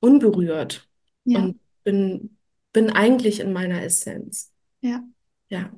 [0.00, 0.88] unberührt
[1.24, 2.38] ja, und bin,
[2.72, 4.52] bin eigentlich in meiner Essenz.
[4.80, 5.04] ja,
[5.48, 5.70] Ja.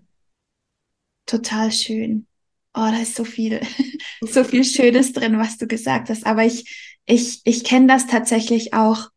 [1.26, 2.26] total schön.
[2.74, 3.60] Oh, da ist so viel,
[4.20, 6.26] so viel Schönes drin, was du gesagt hast.
[6.26, 9.08] Aber ich, ich, ich kenne das tatsächlich auch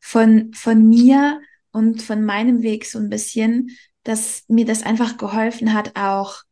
[0.00, 1.40] von, von mir
[1.72, 6.42] und von meinem Weg so ein bisschen, dass mir das einfach geholfen hat, auch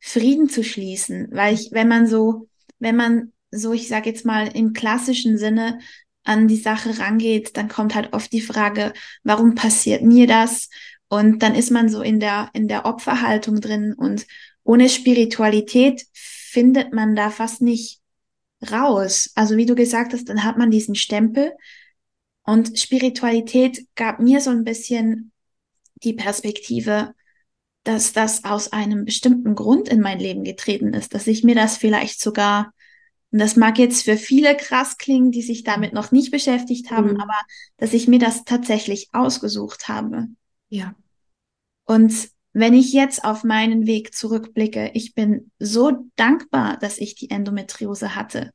[0.00, 1.28] Frieden zu schließen.
[1.30, 5.78] Weil ich, wenn man so, wenn man so, ich sage jetzt mal im klassischen Sinne
[6.24, 10.68] an die Sache rangeht, dann kommt halt oft die Frage, warum passiert mir das?
[11.08, 14.26] Und dann ist man so in der, in der Opferhaltung drin und
[14.64, 18.00] ohne Spiritualität findet man da fast nicht
[18.70, 19.30] raus.
[19.34, 21.52] Also wie du gesagt hast, dann hat man diesen Stempel
[22.44, 25.32] und Spiritualität gab mir so ein bisschen
[26.02, 27.14] die Perspektive,
[27.84, 31.76] dass das aus einem bestimmten Grund in mein Leben getreten ist, dass ich mir das
[31.76, 32.72] vielleicht sogar,
[33.30, 37.14] und das mag jetzt für viele krass klingen, die sich damit noch nicht beschäftigt haben,
[37.14, 37.20] Mhm.
[37.20, 37.38] aber
[37.78, 40.28] dass ich mir das tatsächlich ausgesucht habe.
[40.68, 40.94] Ja.
[41.84, 47.30] Und wenn ich jetzt auf meinen Weg zurückblicke, ich bin so dankbar, dass ich die
[47.30, 48.52] Endometriose hatte.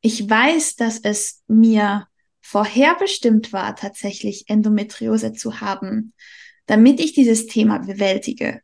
[0.00, 2.06] Ich weiß, dass es mir
[2.46, 6.12] vorherbestimmt war, tatsächlich Endometriose zu haben,
[6.66, 8.60] damit ich dieses Thema bewältige,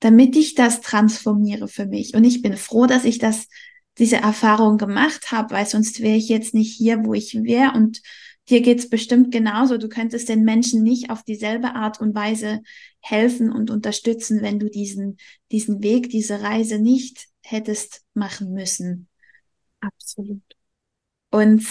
[0.00, 2.12] damit ich das transformiere für mich.
[2.12, 3.48] Und ich bin froh, dass ich das,
[3.96, 7.72] diese Erfahrung gemacht habe, weil sonst wäre ich jetzt nicht hier, wo ich wäre.
[7.72, 8.02] Und
[8.50, 9.78] dir geht's bestimmt genauso.
[9.78, 12.60] Du könntest den Menschen nicht auf dieselbe Art und Weise
[13.00, 15.16] helfen und unterstützen, wenn du diesen,
[15.50, 19.08] diesen Weg, diese Reise nicht hättest machen müssen.
[19.80, 20.42] Absolut.
[21.30, 21.64] Und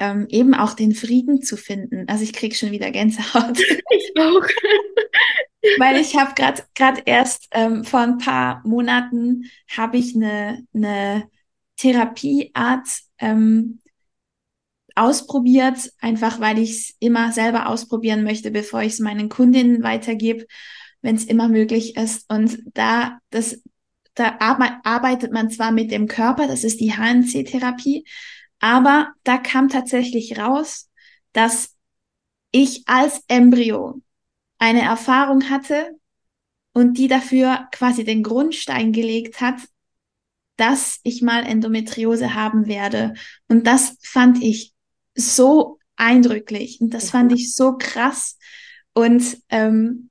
[0.00, 2.06] ähm, eben auch den Frieden zu finden.
[2.08, 3.58] Also ich krieg schon wieder Gänsehaut.
[3.90, 4.42] Ich auch.
[5.78, 11.28] Weil ich habe gerade gerade erst ähm, vor ein paar Monaten habe ich eine eine
[11.76, 12.86] Therapieart
[13.18, 13.80] ähm,
[14.94, 20.46] ausprobiert, einfach weil ich es immer selber ausprobieren möchte, bevor ich es meinen Kundinnen weitergebe,
[21.02, 22.30] wenn es immer möglich ist.
[22.30, 23.62] Und da das
[24.14, 28.04] da arbe arbeitet man zwar mit dem Körper, das ist die HNC-Therapie,
[28.60, 30.90] aber da kam tatsächlich raus,
[31.32, 31.74] dass
[32.50, 34.00] ich als Embryo
[34.58, 35.98] eine Erfahrung hatte
[36.72, 39.56] und die dafür quasi den Grundstein gelegt hat,
[40.56, 43.14] dass ich mal Endometriose haben werde.
[43.48, 44.72] Und das fand ich
[45.14, 48.38] so eindrücklich und das fand ich so krass.
[48.92, 50.10] Und ähm,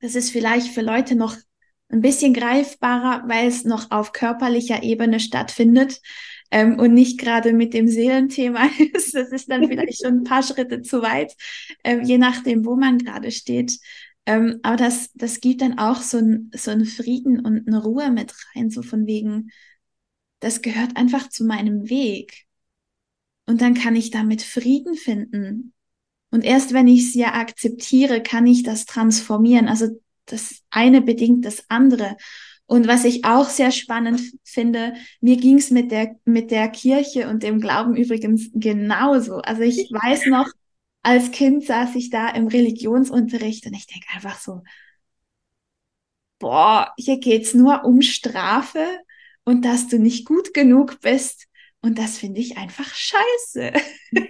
[0.00, 1.36] das ist vielleicht für Leute noch
[1.88, 6.00] ein bisschen greifbarer, weil es noch auf körperlicher Ebene stattfindet
[6.54, 9.12] ähm, und nicht gerade mit dem Seelenthema ist.
[9.12, 11.34] Das ist dann vielleicht schon ein paar Schritte zu weit,
[11.82, 13.80] ähm, je nachdem, wo man gerade steht.
[14.24, 18.10] Ähm, aber das, das gibt dann auch so ein, so ein Frieden und eine Ruhe
[18.12, 19.50] mit rein, so von wegen,
[20.38, 22.44] das gehört einfach zu meinem Weg.
[23.46, 25.74] Und dann kann ich damit Frieden finden.
[26.30, 29.66] Und erst wenn ich es ja akzeptiere, kann ich das transformieren.
[29.66, 32.16] Also das eine bedingt das andere.
[32.66, 37.28] Und was ich auch sehr spannend finde, mir ging es mit der, mit der Kirche
[37.28, 39.36] und dem Glauben übrigens genauso.
[39.36, 40.48] Also ich weiß noch,
[41.02, 44.62] als Kind saß ich da im Religionsunterricht und ich denke einfach so,
[46.38, 48.86] boah, hier geht's nur um Strafe
[49.44, 51.46] und dass du nicht gut genug bist.
[51.82, 53.72] Und das finde ich einfach scheiße.
[54.12, 54.24] das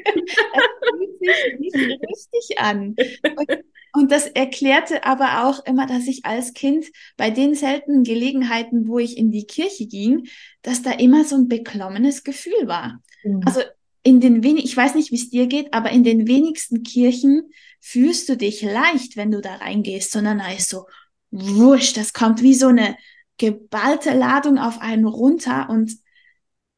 [0.91, 2.97] fühlt sich nicht richtig an.
[3.37, 8.89] Und, und, das erklärte aber auch immer, dass ich als Kind bei den seltenen Gelegenheiten,
[8.89, 10.27] wo ich in die Kirche ging,
[10.63, 13.01] dass da immer so ein beklommenes Gefühl war.
[13.23, 13.43] Mhm.
[13.45, 13.61] Also
[14.03, 17.51] in den wenig, ich weiß nicht, wie es dir geht, aber in den wenigsten Kirchen
[17.81, 20.87] fühlst du dich leicht, wenn du da reingehst, sondern da ist so,
[21.31, 22.97] wurscht, das kommt wie so eine
[23.39, 25.93] geballte Ladung auf einen runter und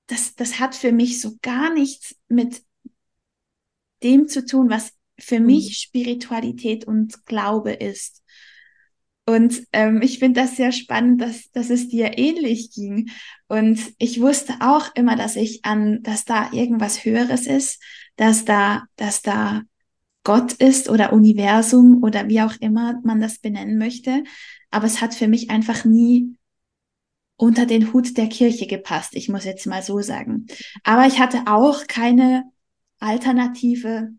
[0.07, 2.62] das, das hat für mich so gar nichts mit
[4.02, 5.46] dem zu tun, was für mhm.
[5.46, 8.22] mich Spiritualität und Glaube ist.
[9.29, 13.11] Und ähm, ich finde das sehr spannend, dass, dass es dir ähnlich ging.
[13.48, 17.83] Und ich wusste auch immer, dass ich an, dass da irgendwas Höheres ist,
[18.14, 19.62] dass da, dass da
[20.22, 24.22] Gott ist oder Universum oder wie auch immer man das benennen möchte.
[24.70, 26.37] Aber es hat für mich einfach nie
[27.37, 29.14] unter den Hut der Kirche gepasst.
[29.14, 30.46] Ich muss jetzt mal so sagen.
[30.85, 32.44] Aber ich hatte auch keine
[32.98, 34.12] alternative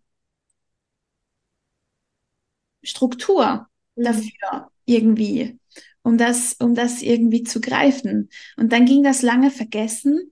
[2.88, 4.04] Struktur mhm.
[4.04, 5.60] dafür irgendwie,
[6.02, 8.30] um das, um das irgendwie zu greifen.
[8.56, 10.32] Und dann ging das lange vergessen.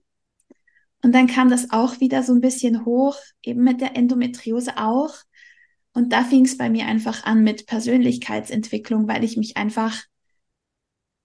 [1.02, 5.14] Und dann kam das auch wieder so ein bisschen hoch, eben mit der Endometriose auch.
[5.92, 10.02] Und da fing es bei mir einfach an mit Persönlichkeitsentwicklung, weil ich mich einfach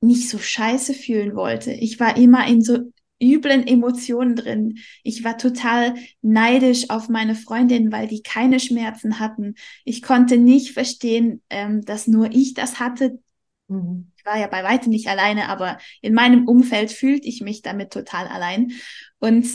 [0.02, 1.72] nicht so scheiße fühlen wollte.
[1.72, 4.80] Ich war immer in so üblen Emotionen drin.
[5.04, 9.56] Ich war total neidisch auf meine Freundinnen, weil die keine Schmerzen hatten.
[9.86, 13.20] Ich konnte nicht verstehen, ähm, dass nur ich das hatte.
[13.68, 14.12] Mhm.
[14.18, 17.92] Ich war ja bei weitem nicht alleine, aber in meinem Umfeld fühlte ich mich damit
[17.92, 18.72] total allein.
[19.20, 19.48] Und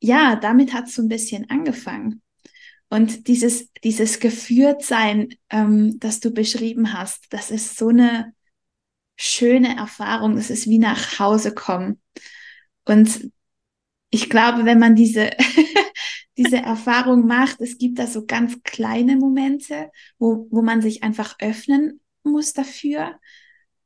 [0.00, 2.22] ja, damit hat es so ein bisschen angefangen.
[2.88, 8.32] Und dieses, dieses Geführtsein, ähm, das du beschrieben hast, das ist so eine
[9.16, 10.38] schöne Erfahrung.
[10.38, 12.00] Es ist wie nach Hause kommen.
[12.88, 13.30] Und
[14.10, 15.30] ich glaube, wenn man diese,
[16.38, 21.36] diese Erfahrung macht, es gibt da so ganz kleine Momente, wo, wo man sich einfach
[21.40, 23.18] öffnen muss dafür.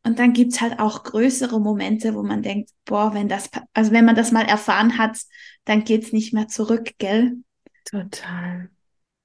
[0.05, 4.05] Und dann gibt's halt auch größere Momente, wo man denkt, boah, wenn das, also wenn
[4.05, 5.19] man das mal erfahren hat,
[5.65, 7.37] dann geht's nicht mehr zurück, gell?
[7.85, 8.71] Total.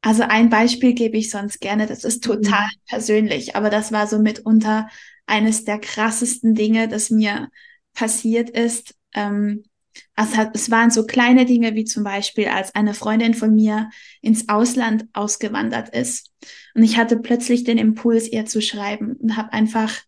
[0.01, 2.81] Also ein Beispiel gebe ich sonst gerne, das ist total mhm.
[2.87, 4.87] persönlich, aber das war so mitunter
[5.25, 7.49] eines der krassesten Dinge, das mir
[7.93, 8.96] passiert ist.
[9.17, 9.63] Ähm,
[10.15, 13.89] es, hat, es waren so kleine Dinge wie zum Beispiel, als eine Freundin von mir
[14.21, 16.31] ins Ausland ausgewandert ist.
[16.75, 20.01] Und ich hatte plötzlich den Impuls, ihr zu schreiben und habe einfach,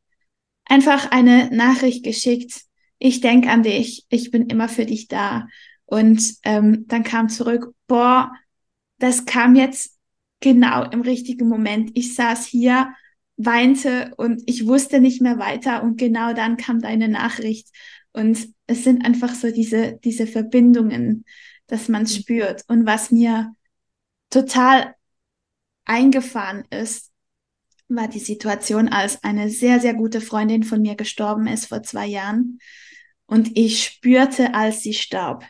[0.65, 2.62] einfach eine Nachricht geschickt.
[3.00, 5.48] Ich denke an dich, ich bin immer für dich da.
[5.86, 8.32] Und ähm, dann kam zurück, boah,
[9.00, 9.98] das kam jetzt
[10.39, 11.91] genau im richtigen Moment.
[11.95, 12.93] Ich saß hier
[13.38, 17.69] weinte und ich wusste nicht mehr weiter und genau dann kam deine Nachricht
[18.12, 21.25] und es sind einfach so diese, diese Verbindungen,
[21.65, 22.08] dass man mhm.
[22.08, 23.55] spürt und was mir
[24.29, 24.95] total
[25.86, 27.12] eingefahren ist,
[27.88, 32.05] war die Situation, als eine sehr, sehr gute Freundin von mir gestorben ist vor zwei
[32.05, 32.60] Jahren
[33.25, 35.45] und ich spürte, als sie starb.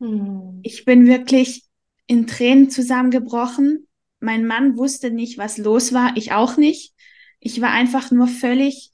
[0.00, 0.58] Mhm.
[0.64, 1.64] Ich bin wirklich
[2.08, 3.86] in Tränen zusammengebrochen.
[4.18, 6.92] Mein Mann wusste nicht, was los war, ich auch nicht.
[7.38, 8.90] Ich war einfach nur völlig,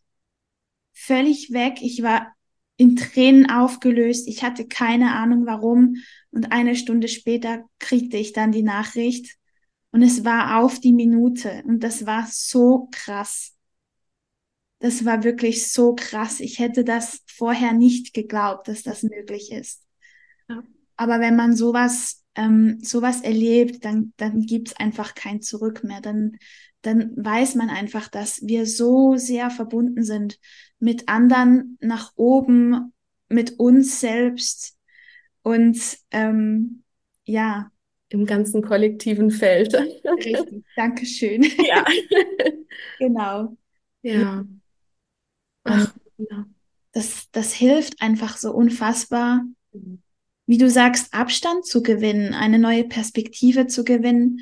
[0.93, 1.79] völlig weg.
[1.81, 2.35] Ich war
[2.79, 4.29] in Tränen aufgelöst.
[4.29, 5.97] Ich hatte keine Ahnung warum.
[6.31, 9.37] Und eine Stunde später kriegte ich dann die Nachricht.
[9.91, 11.63] Und es war auf die Minute.
[11.67, 13.57] Und das war so krass.
[14.79, 16.39] Das war wirklich so krass.
[16.39, 19.83] Ich hätte das vorher nicht geglaubt, dass das möglich ist.
[20.49, 20.63] Ja.
[20.97, 26.01] Aber wenn man sowas, ähm, sowas erlebt, dann, dann gibt's einfach kein Zurück mehr.
[26.01, 26.39] Dann,
[26.83, 30.39] dann weiß man einfach, dass wir so sehr verbunden sind
[30.79, 32.93] mit anderen nach oben,
[33.29, 34.77] mit uns selbst
[35.43, 35.79] und
[36.11, 36.83] ähm,
[37.25, 37.71] ja.
[38.11, 39.75] Im ganzen kollektiven Feld.
[39.75, 41.43] Richtig, Dankeschön.
[41.43, 41.85] Ja.
[42.99, 43.57] genau.
[44.01, 44.47] Ja.
[45.65, 46.47] Ach, ja.
[46.93, 50.03] Das, das hilft einfach so unfassbar, mhm.
[50.47, 54.41] wie du sagst, Abstand zu gewinnen, eine neue Perspektive zu gewinnen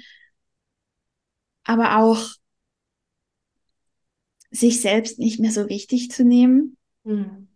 [1.67, 2.31] aber auch
[4.51, 6.77] sich selbst nicht mehr so wichtig zu nehmen.
[7.05, 7.49] Mhm.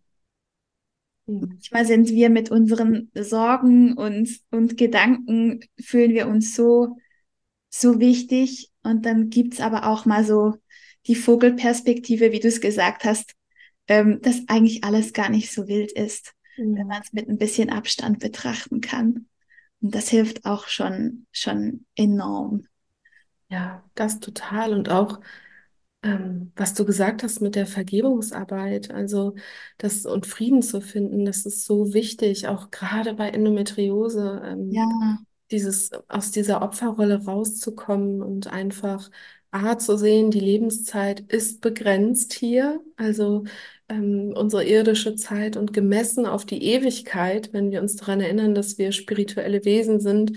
[1.26, 6.96] Manchmal sind wir mit unseren Sorgen und, und Gedanken, fühlen wir uns so,
[7.68, 8.70] so wichtig.
[8.82, 10.56] Und dann gibt's aber auch mal so
[11.06, 13.34] die Vogelperspektive, wie du es gesagt hast,
[13.86, 16.76] ähm, dass eigentlich alles gar nicht so wild ist, mhm.
[16.76, 19.26] wenn man es mit ein bisschen Abstand betrachten kann.
[19.80, 22.66] Und das hilft auch schon, schon enorm.
[23.51, 24.72] Ja, das total.
[24.74, 25.20] Und auch
[26.05, 29.36] ähm, was du gesagt hast mit der Vergebungsarbeit, also
[29.78, 35.26] das und Frieden zu finden, das ist so wichtig, auch gerade bei Endometriose, Ja, ähm,
[35.51, 39.11] dieses aus dieser Opferrolle rauszukommen und einfach
[39.53, 43.44] A zu sehen, die Lebenszeit ist begrenzt hier, also
[43.88, 48.78] ähm, unsere irdische Zeit und gemessen auf die Ewigkeit, wenn wir uns daran erinnern, dass
[48.78, 50.32] wir spirituelle Wesen sind,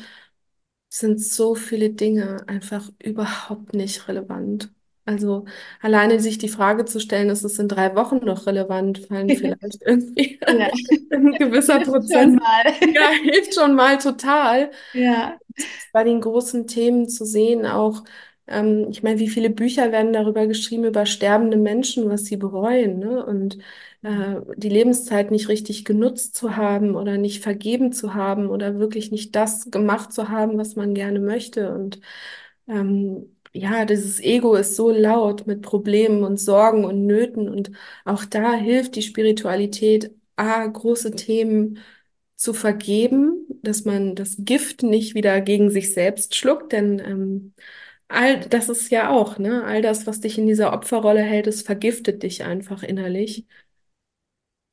[1.00, 4.72] sind so viele Dinge einfach überhaupt nicht relevant.
[5.06, 5.46] Also
[5.82, 9.82] alleine sich die Frage zu stellen, ist es in drei Wochen noch relevant, fallen vielleicht
[9.86, 10.70] irgendwie ja,
[11.12, 12.42] ein gewisser hilft Prozent.
[12.42, 12.64] mal.
[12.94, 15.40] Ja, hilft schon mal total Ja,
[15.92, 18.04] bei den großen Themen zu sehen, auch,
[18.48, 23.00] ähm, ich meine, wie viele Bücher werden darüber geschrieben, über sterbende Menschen, was sie bereuen,
[23.00, 23.26] ne?
[23.26, 23.58] Und
[24.04, 29.12] äh, die Lebenszeit nicht richtig genutzt zu haben oder nicht vergeben zu haben oder wirklich
[29.12, 31.74] nicht das gemacht zu haben, was man gerne möchte.
[31.74, 32.00] Und
[32.68, 37.50] ähm, ja, dieses Ego ist so laut mit Problemen und Sorgen und Nöten.
[37.50, 37.72] Und
[38.06, 41.80] auch da hilft die Spiritualität, A, große Themen
[42.36, 47.54] zu vergeben, dass man das Gift nicht wieder gegen sich selbst schluckt, denn ähm,
[48.14, 51.62] all das ist ja auch, ne, all das, was dich in dieser Opferrolle hält, es
[51.64, 53.48] vergiftet dich einfach innerlich.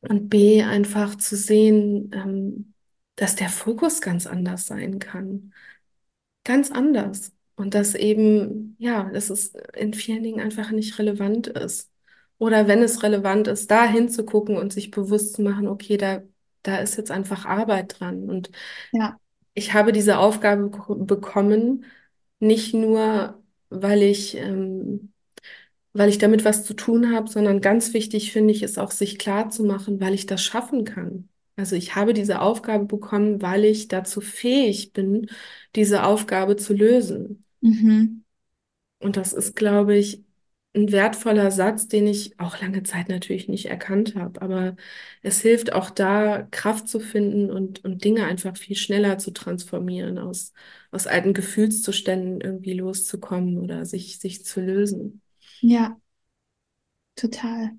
[0.01, 2.75] Und B, einfach zu sehen, ähm,
[3.17, 5.53] dass der Fokus ganz anders sein kann.
[6.45, 7.33] Ganz anders.
[7.57, 11.91] Und dass eben, ja, dass es in vielen Dingen einfach nicht relevant ist.
[12.39, 16.23] Oder wenn es relevant ist, da hinzugucken und sich bewusst zu machen, okay, da,
[16.63, 18.31] da ist jetzt einfach Arbeit dran.
[18.31, 18.51] Und
[18.93, 19.19] ja,
[19.55, 21.85] ich habe diese Aufgabe bek- bekommen,
[22.41, 25.13] nicht nur, weil ich, ähm,
[25.93, 29.19] weil ich damit was zu tun habe, sondern ganz wichtig finde ich, ist auch sich
[29.19, 31.29] klar zu machen, weil ich das schaffen kann.
[31.57, 35.29] Also ich habe diese Aufgabe bekommen, weil ich dazu fähig bin,
[35.77, 37.45] diese Aufgabe zu lösen.
[37.63, 38.25] mhm.
[38.99, 40.25] Und das ist, glaube ich,
[40.75, 44.41] ein wertvoller Satz, den ich auch lange Zeit natürlich nicht erkannt habe.
[44.41, 44.77] Aber
[45.23, 50.19] es hilft auch da, Kraft zu finden und, und Dinge einfach viel schneller zu transformieren,
[50.19, 50.53] aus,
[50.93, 55.23] aus alten Gefühlszuständen irgendwie loszukommen oder sich, sich zu lösen.
[55.61, 55.99] Ja,
[57.17, 57.71] total.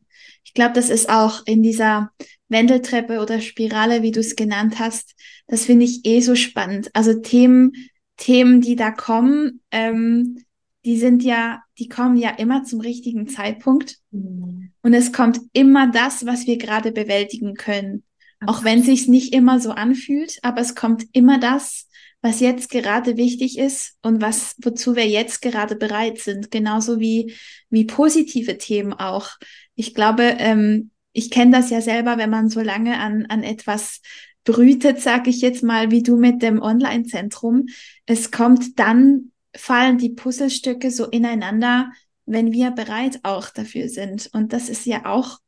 [0.44, 2.12] Ich glaube, das ist auch in dieser
[2.50, 5.16] Wendeltreppe oder Spirale, wie du es genannt hast,
[5.48, 6.90] das finde ich eh so spannend.
[6.94, 7.72] Also Themen,
[8.18, 10.44] Themen, die da kommen, ähm,
[10.86, 13.98] die sind ja, die kommen ja immer zum richtigen Zeitpunkt.
[14.12, 14.72] Mhm.
[14.84, 18.04] Und es kommt immer das, was wir gerade bewältigen können.
[18.46, 19.00] Auch wenn Absolut.
[19.00, 21.88] sich's nicht immer so anfühlt, aber es kommt immer das,
[22.22, 26.52] was jetzt gerade wichtig ist und was, wozu wir jetzt gerade bereit sind.
[26.52, 27.34] Genauso wie,
[27.72, 29.32] wie positive Themen auch.
[29.74, 34.02] Ich glaube, ähm, ich kenne das ja selber, wenn man so lange an, an etwas
[34.44, 37.66] brütet, sage ich jetzt mal, wie du mit dem Online-Zentrum.
[38.06, 41.92] Es kommt dann, fallen die Puzzlestücke so ineinander,
[42.26, 44.30] wenn wir bereit auch dafür sind.
[44.34, 45.40] Und das ist ja auch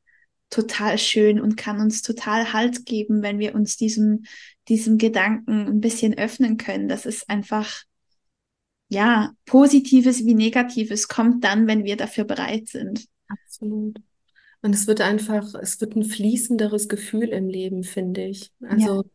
[0.49, 4.25] total schön und kann uns total Halt geben, wenn wir uns diesem,
[4.67, 6.87] diesem Gedanken ein bisschen öffnen können.
[6.87, 7.83] Das ist einfach,
[8.89, 13.05] ja, Positives wie Negatives kommt dann, wenn wir dafür bereit sind.
[13.27, 13.99] Absolut.
[14.61, 18.51] Und es wird einfach, es wird ein fließenderes Gefühl im Leben, finde ich.
[18.61, 19.05] Ja, Also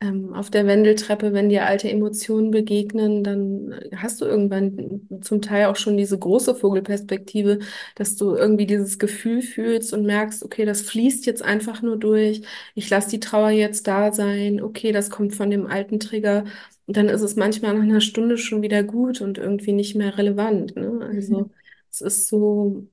[0.00, 5.66] ähm, auf der Wendeltreppe, wenn dir alte Emotionen begegnen, dann hast du irgendwann zum Teil
[5.66, 7.58] auch schon diese große Vogelperspektive,
[7.96, 12.42] dass du irgendwie dieses Gefühl fühlst und merkst, okay, das fließt jetzt einfach nur durch.
[12.74, 14.62] Ich lasse die Trauer jetzt da sein.
[14.62, 16.44] Okay, das kommt von dem alten Trigger.
[16.86, 20.16] Und dann ist es manchmal nach einer Stunde schon wieder gut und irgendwie nicht mehr
[20.18, 21.10] relevant, ne?
[21.10, 21.10] mhm.
[21.14, 21.50] Also
[21.90, 22.88] es ist so,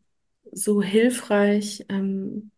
[0.51, 2.51] so hilfreich, ähm,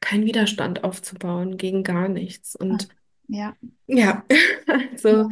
[0.00, 2.56] keinen Widerstand aufzubauen gegen gar nichts.
[2.56, 2.99] Und ja,
[3.86, 4.24] ja,
[4.92, 5.28] also ja,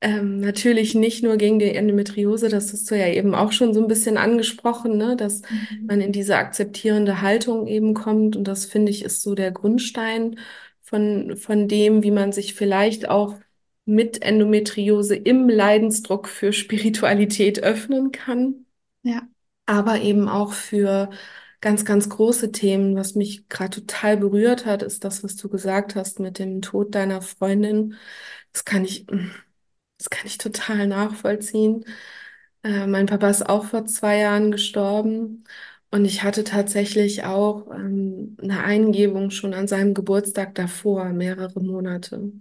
[0.00, 3.80] ähm, natürlich nicht nur gegen die Endometriose, das hast du ja eben auch schon so
[3.80, 5.86] ein bisschen angesprochen, ne, dass mhm.
[5.86, 8.36] man in diese akzeptierende Haltung eben kommt.
[8.36, 10.38] Und das finde ich ist so der Grundstein
[10.82, 13.34] von, von dem, wie man sich vielleicht auch
[13.84, 18.66] mit Endometriose im Leidensdruck für Spiritualität öffnen kann.
[19.02, 19.22] Ja,
[19.66, 21.10] aber eben auch für
[21.60, 22.96] ganz, ganz große Themen.
[22.96, 26.94] Was mich gerade total berührt hat, ist das, was du gesagt hast mit dem Tod
[26.94, 27.94] deiner Freundin.
[28.52, 29.06] Das kann ich,
[29.98, 31.84] das kann ich total nachvollziehen.
[32.62, 35.44] Äh, mein Papa ist auch vor zwei Jahren gestorben
[35.90, 42.32] und ich hatte tatsächlich auch ähm, eine Eingebung schon an seinem Geburtstag davor, mehrere Monate.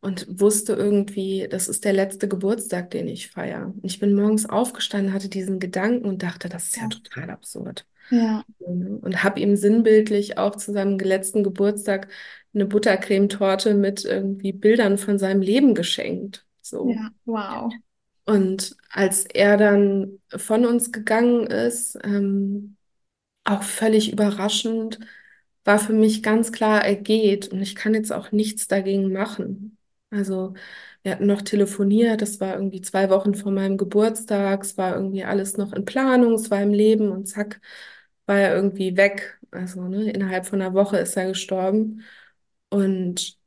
[0.00, 3.66] Und wusste irgendwie, das ist der letzte Geburtstag, den ich feiere.
[3.68, 7.30] Und ich bin morgens aufgestanden, hatte diesen Gedanken und dachte, das ist ja ja, total
[7.30, 7.86] absurd.
[8.12, 12.08] Ja, Und habe ihm sinnbildlich auch zu seinem letzten Geburtstag
[12.54, 16.46] eine Buttercremetorte mit irgendwie Bildern von seinem Leben geschenkt.
[16.60, 16.86] So.
[16.86, 17.72] ja, wow.
[18.24, 22.76] Und als er dann von uns gegangen ist, ähm,
[23.44, 25.00] auch völlig überraschend,
[25.64, 29.78] war für mich ganz klar, er geht und ich kann jetzt auch nichts dagegen machen.
[30.10, 30.54] Also
[31.02, 35.24] wir hatten noch telefoniert, das war irgendwie zwei Wochen vor meinem Geburtstag, es war irgendwie
[35.24, 37.60] alles noch in Planung, es war im Leben und zack,
[38.26, 39.38] war er irgendwie weg.
[39.50, 42.02] Also ne, innerhalb von einer Woche ist er gestorben.
[42.70, 43.38] Und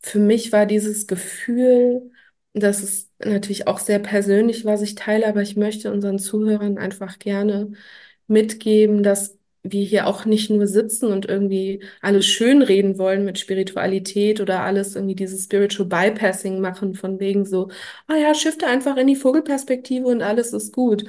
[0.00, 2.10] für mich war dieses Gefühl,
[2.54, 7.18] das ist natürlich auch sehr persönlich, was ich teile, aber ich möchte unseren Zuhörern einfach
[7.18, 7.72] gerne
[8.26, 14.40] mitgeben, dass wir hier auch nicht nur sitzen und irgendwie alles schönreden wollen mit Spiritualität
[14.40, 17.68] oder alles irgendwie dieses Spiritual Bypassing machen, von wegen so,
[18.06, 21.04] ah ja, shifte einfach in die Vogelperspektive und alles ist gut,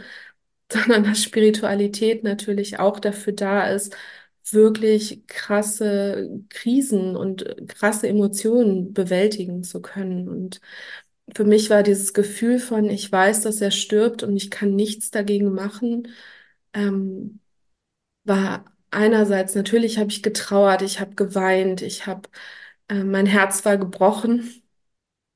[0.72, 3.95] sondern dass Spiritualität natürlich auch dafür da ist,
[4.51, 10.28] wirklich krasse Krisen und krasse Emotionen bewältigen zu können.
[10.30, 10.59] Und
[11.36, 15.11] für mich war dieses Gefühl von, ich weiß, dass er stirbt und ich kann nichts
[15.11, 16.07] dagegen machen,
[16.74, 17.39] ähm,
[18.24, 22.30] war einerseits, natürlich habe ich getrauert, ich habe geweint, ich habe,
[22.89, 24.49] äh, mein Herz war gebrochen.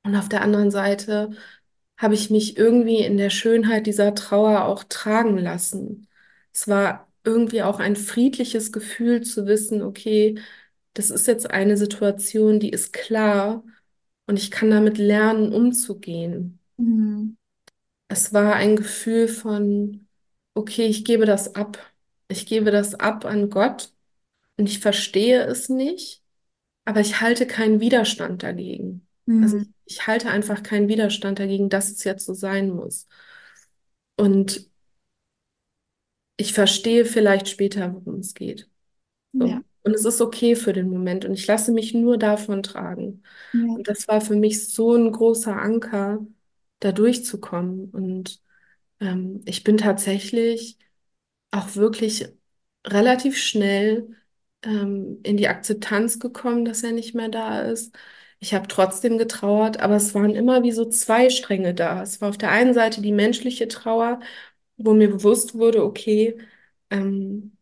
[0.03, 1.31] Und auf der anderen Seite
[2.03, 6.07] habe ich mich irgendwie in der Schönheit dieser Trauer auch tragen lassen.
[6.53, 10.39] Es war irgendwie auch ein friedliches Gefühl zu wissen, okay,
[10.93, 13.63] das ist jetzt eine Situation, die ist klar
[14.27, 16.59] und ich kann damit lernen, umzugehen.
[16.77, 17.37] Mhm.
[18.07, 20.07] Es war ein Gefühl von,
[20.53, 21.79] okay, ich gebe das ab.
[22.27, 23.93] Ich gebe das ab an Gott
[24.57, 26.23] und ich verstehe es nicht,
[26.85, 29.07] aber ich halte keinen Widerstand dagegen.
[29.39, 29.73] Also ich, Mhm.
[29.85, 33.07] ich halte einfach keinen Widerstand dagegen, dass es jetzt so sein muss.
[34.17, 34.69] Und
[36.37, 38.69] ich verstehe vielleicht später, worum es geht.
[39.39, 39.47] So.
[39.47, 43.23] Ja, Und es ist okay für den Moment und ich lasse mich nur davon tragen.
[43.53, 46.25] ja, Und das war für mich so ein großer Anker,
[46.81, 47.91] da durchzukommen.
[47.91, 48.41] Und
[49.01, 50.77] ähm, ich bin tatsächlich
[51.51, 52.27] auch wirklich
[52.87, 54.09] relativ schnell
[54.63, 57.95] ähm, in die Akzeptanz gekommen, dass er nicht mehr da ist.
[58.43, 62.01] Ich habe trotzdem getrauert, aber es waren immer wie so zwei Stränge da.
[62.03, 64.19] Es war auf der einen Seite die menschliche Trauer,
[64.77, 66.37] wo mir bewusst wurde, okay,
[66.89, 67.57] ähm,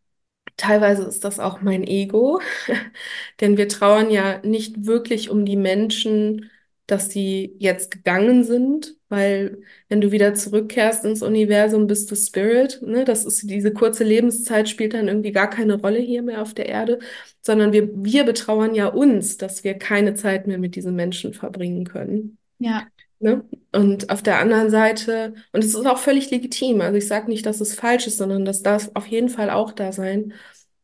[0.58, 2.40] Teilweise ist das auch mein Ego,
[3.42, 6.51] denn wir trauern ja nicht wirklich um die Menschen,
[6.92, 12.80] dass sie jetzt gegangen sind, weil wenn du wieder zurückkehrst ins Universum, bist du Spirit,
[12.82, 13.04] ne?
[13.04, 16.66] Das ist diese kurze Lebenszeit spielt dann irgendwie gar keine Rolle hier mehr auf der
[16.68, 16.98] Erde,
[17.40, 21.84] sondern wir, wir betrauern ja uns, dass wir keine Zeit mehr mit diesen Menschen verbringen
[21.84, 22.38] können.
[22.58, 22.86] ja,
[23.22, 23.44] Ne?
[23.70, 27.46] Und auf der anderen Seite, und es ist auch völlig legitim, also ich sage nicht,
[27.46, 30.34] dass es falsch ist, sondern das darf auf jeden Fall auch da sein.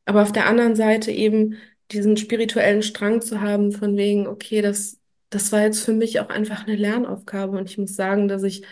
[0.05, 1.57] Aber auf der anderen Seite eben
[1.91, 4.99] diesen spirituellen Strang zu haben, von wegen, okay, das,
[5.31, 7.59] das war jetzt für mich auch einfach eine Lernaufgabe.
[7.59, 8.65] Und ich muss sagen, dass ich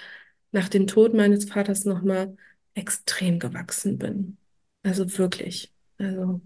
[0.52, 2.36] nach dem Tod meines Vaters nochmal
[2.74, 4.36] extrem gewachsen bin.
[4.82, 5.72] Also wirklich.
[5.98, 6.40] Also.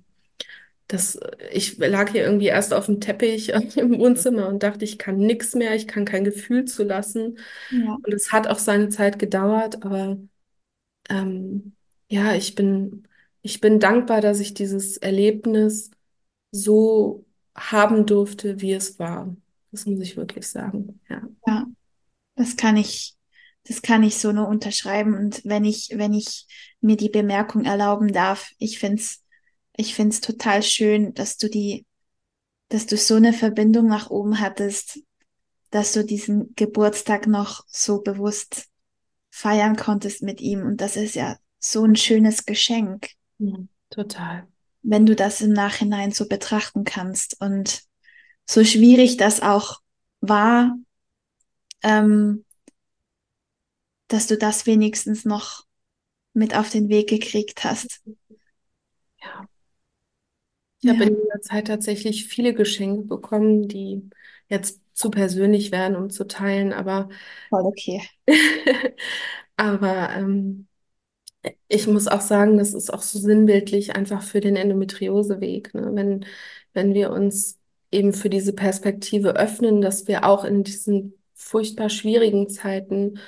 [0.89, 1.21] Das,
[1.53, 5.55] ich lag hier irgendwie erst auf dem Teppich im Wohnzimmer und dachte, ich kann nichts
[5.55, 7.39] mehr, ich kann kein Gefühl zulassen.
[7.71, 10.19] ja, Und es hat auch seine Zeit gedauert, aber
[11.09, 11.77] ähm,
[12.09, 13.07] ja, ich bin,
[13.43, 15.91] ich bin dankbar, dass ich dieses Erlebnis
[16.53, 19.37] so haben durfte, wie es war.
[19.73, 21.01] Das muss ich wirklich sagen.
[21.09, 21.23] Ja.
[21.47, 21.67] ja.
[22.37, 23.15] Das kann ich,
[23.65, 25.15] das kann ich so nur unterschreiben.
[25.15, 26.47] Und wenn ich, wenn ich
[26.81, 29.23] mir die Bemerkung erlauben darf, ich find's,
[29.77, 31.87] ich find's total schön, dass du die,
[32.69, 35.01] dass du so eine Verbindung nach oben hattest,
[35.71, 38.67] dass du diesen Geburtstag noch so bewusst
[39.31, 40.63] feiern konntest mit ihm.
[40.67, 43.69] Und das ist ja so ein schönes Geschenk, Mhm.
[43.89, 44.47] Total.
[44.83, 47.41] wenn du das im Nachhinein so betrachten kannst.
[47.41, 47.83] Und
[48.47, 49.81] so schwierig das auch
[50.21, 50.77] war,
[51.83, 52.45] ähm,
[54.09, 55.65] dass du das wenigstens noch
[56.35, 58.03] mit auf den Weg gekriegt hast.
[59.23, 59.47] Ja.
[60.83, 64.09] Ich habe Ja, in dieser Zeit tatsächlich viele Geschenke bekommen, die
[64.49, 67.09] jetzt zu persönlich wären, um zu teilen, aber
[67.51, 68.01] voll okay.
[69.57, 70.69] aber ähm,
[71.69, 75.91] Ich muss auch sagen, das ist auch so sinnbildlich einfach für den Endometrioseweg, ne?
[75.95, 76.27] Wenn,
[76.75, 77.60] wenn wir uns
[77.93, 83.19] eben für diese Perspektive öffnen, dass wir auch in diesen furchtbar schwierigen Zeiten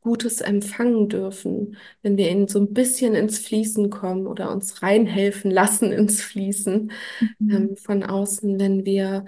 [0.00, 5.50] Gutes empfangen dürfen, wenn wir in so ein bisschen ins Fließen kommen oder uns reinhelfen
[5.50, 6.90] lassen ins Fließen
[7.38, 7.48] Mhm.
[7.50, 9.24] ähm, von außen, wenn wir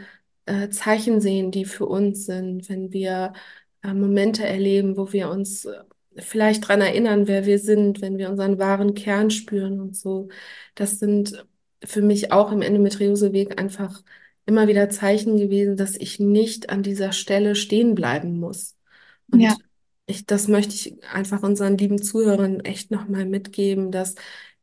[0.47, 3.33] äh, Zeichen sehen, die für uns sind, wenn wir
[3.83, 5.83] äh, Momente erleben, wo wir uns äh,
[6.17, 10.29] vielleicht dran erinnern, wer wir sind, wenn wir unseren wahren Kern spüren und so.
[10.75, 11.45] Das sind
[11.85, 14.03] für mich auch im Endometrioseweg einfach
[14.47, 18.77] immer wieder Zeichen gewesen, dass ich nicht an dieser Stelle stehen bleiben muss.
[19.33, 19.63] Ja, Und
[20.07, 24.15] ich, das möchte ich einfach unseren lieben Zuhörern echt nochmal mitgeben, dass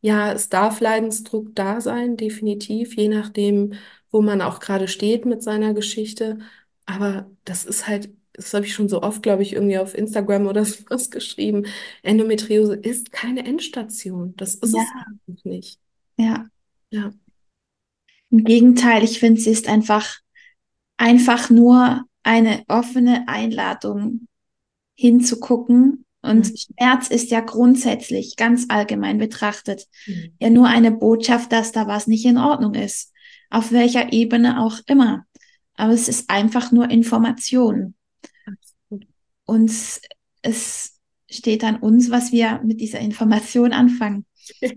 [0.02, 3.74] ja, es darf Leidensdruck da sein, definitiv, je nachdem,
[4.10, 6.40] wo man auch gerade steht mit seiner Geschichte.
[6.86, 10.48] Aber das ist halt, das habe ich schon so oft, glaube ich, irgendwie auf Instagram
[10.48, 11.66] oder sowas geschrieben.
[12.04, 14.36] Endometriose ist keine Endstation.
[14.38, 15.80] Das ist Ja, es nicht.
[16.18, 16.50] ja.
[16.90, 17.12] Ja.
[18.32, 20.18] Im Gegenteil, ich finde, sie ist einfach,
[20.98, 24.28] einfach nur eine offene Einladung
[24.96, 26.06] hinzugucken.
[26.22, 26.56] Und Mhm.
[26.56, 30.34] Schmerz ist ja grundsätzlich, ganz allgemein betrachtet, Mhm.
[30.40, 33.12] ja nur eine Botschaft, dass da was nicht in Ordnung ist.
[33.50, 35.26] Auf welcher Ebene auch immer.
[35.76, 37.96] Aber es ist einfach nur Information.
[38.46, 39.08] Absolut.
[39.46, 39.72] Und
[40.44, 44.26] es steht an uns, was wir mit dieser Information anfangen.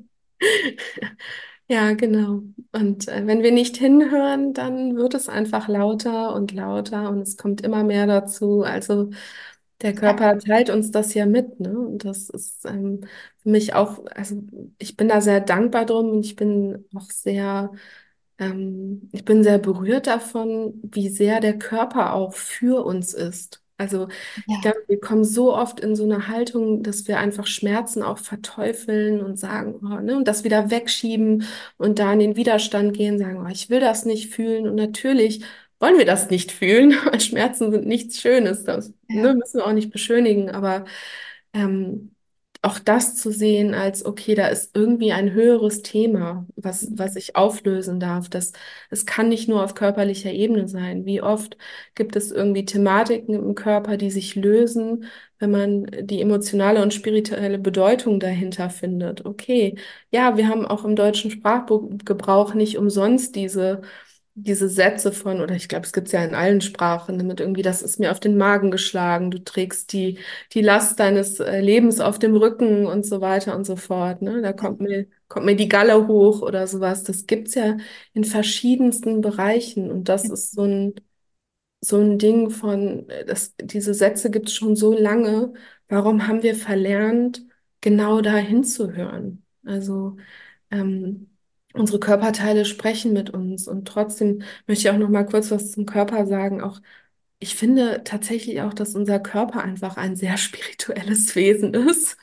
[1.67, 2.43] Ja, genau.
[2.73, 7.37] Und äh, wenn wir nicht hinhören, dann wird es einfach lauter und lauter und es
[7.39, 8.63] kommt immer mehr dazu.
[8.63, 9.11] Also
[9.83, 11.79] der Körper teilt uns das ja mit, ne?
[11.79, 13.01] Und das ist ähm,
[13.39, 14.43] für mich auch, also
[14.79, 17.73] ich bin da sehr dankbar drum und ich bin auch sehr,
[18.39, 23.64] ähm, ich bin sehr berührt davon, wie sehr der Körper auch für uns ist.
[23.77, 24.09] Also
[24.49, 28.03] ich Ja, glaube, wir kommen so oft in so eine Haltung, dass wir einfach Schmerzen
[28.03, 31.45] auch verteufeln und sagen, oh, ne, und das wieder wegschieben
[31.77, 34.69] und da in den Widerstand gehen, sagen, oh, ich will das nicht fühlen.
[34.69, 35.45] Und natürlich
[35.81, 38.65] wollen wir das nicht fühlen, weil Schmerzen sind nichts Schönes.
[38.65, 40.85] Das, ne, ja, müssen wir auch nicht beschönigen, aber
[41.53, 42.14] ähm,
[42.65, 47.37] auch das zu sehen als, okay, da ist irgendwie ein höheres Thema, was, was ich
[47.37, 48.29] auflösen darf.
[48.29, 48.53] Das,
[48.91, 51.05] es kann nicht nur auf körperlicher Ebene sein.
[51.07, 51.57] Wie oft
[51.95, 55.05] gibt es irgendwie Thematiken im Körper, die sich lösen,
[55.39, 59.25] wenn man die emotionale und spirituelle Bedeutung dahinter findet?
[59.27, 59.77] Okay,
[60.11, 63.83] ja, wir haben auch im deutschen Sprachgebrauch nicht umsonst diese
[64.37, 67.63] diese Sätze von, oder ich glaube, es gibt es ja in allen Sprachen, damit irgendwie,
[67.63, 70.19] das ist mir auf den Magen geschlagen, du trägst die,
[70.53, 74.23] die Last deines äh, Lebens auf dem Rücken und so weiter und so fort.
[74.23, 74.43] Ne?
[74.43, 77.05] Da kommt mir, kommt mir die Galle hoch oder sowas.
[77.05, 77.77] Das gibt's ja
[78.13, 79.91] in verschiedensten Bereichen.
[79.91, 80.95] Und das ist so ein,
[81.81, 85.53] so ein Ding von, äh, das, diese Sätze gibt's schon so lange.
[85.89, 87.45] Warum haben wir verlernt,
[87.81, 89.45] genau da hinzuhören?
[89.65, 90.17] Also,
[90.71, 91.34] ähm,
[91.75, 93.69] unsere Körperteile sprechen mit uns.
[93.69, 96.63] Und trotzdem möchte ich auch noch mal kurz was zum Körper sagen.
[96.63, 96.81] Auch
[97.39, 102.19] ich finde tatsächlich auch, dass unser Körper einfach ein sehr spirituelles Wesen ist,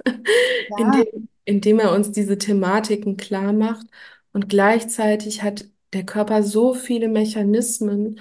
[0.70, 3.88] ja, indem, indem er uns diese Thematiken klar macht.
[4.34, 8.20] Und gleichzeitig hat der Körper so viele Mechanismen,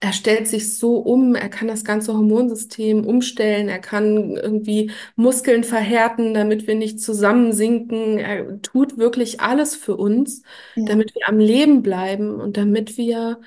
[0.00, 5.62] er stellt sich so um, er kann das ganze Hormonsystem umstellen, er kann irgendwie Muskeln
[5.62, 8.18] verhärten, damit wir nicht zusammensinken.
[8.18, 10.42] Er tut wirklich alles für uns,
[10.74, 10.86] ja.
[10.86, 13.40] damit wir am Leben bleiben und damit wir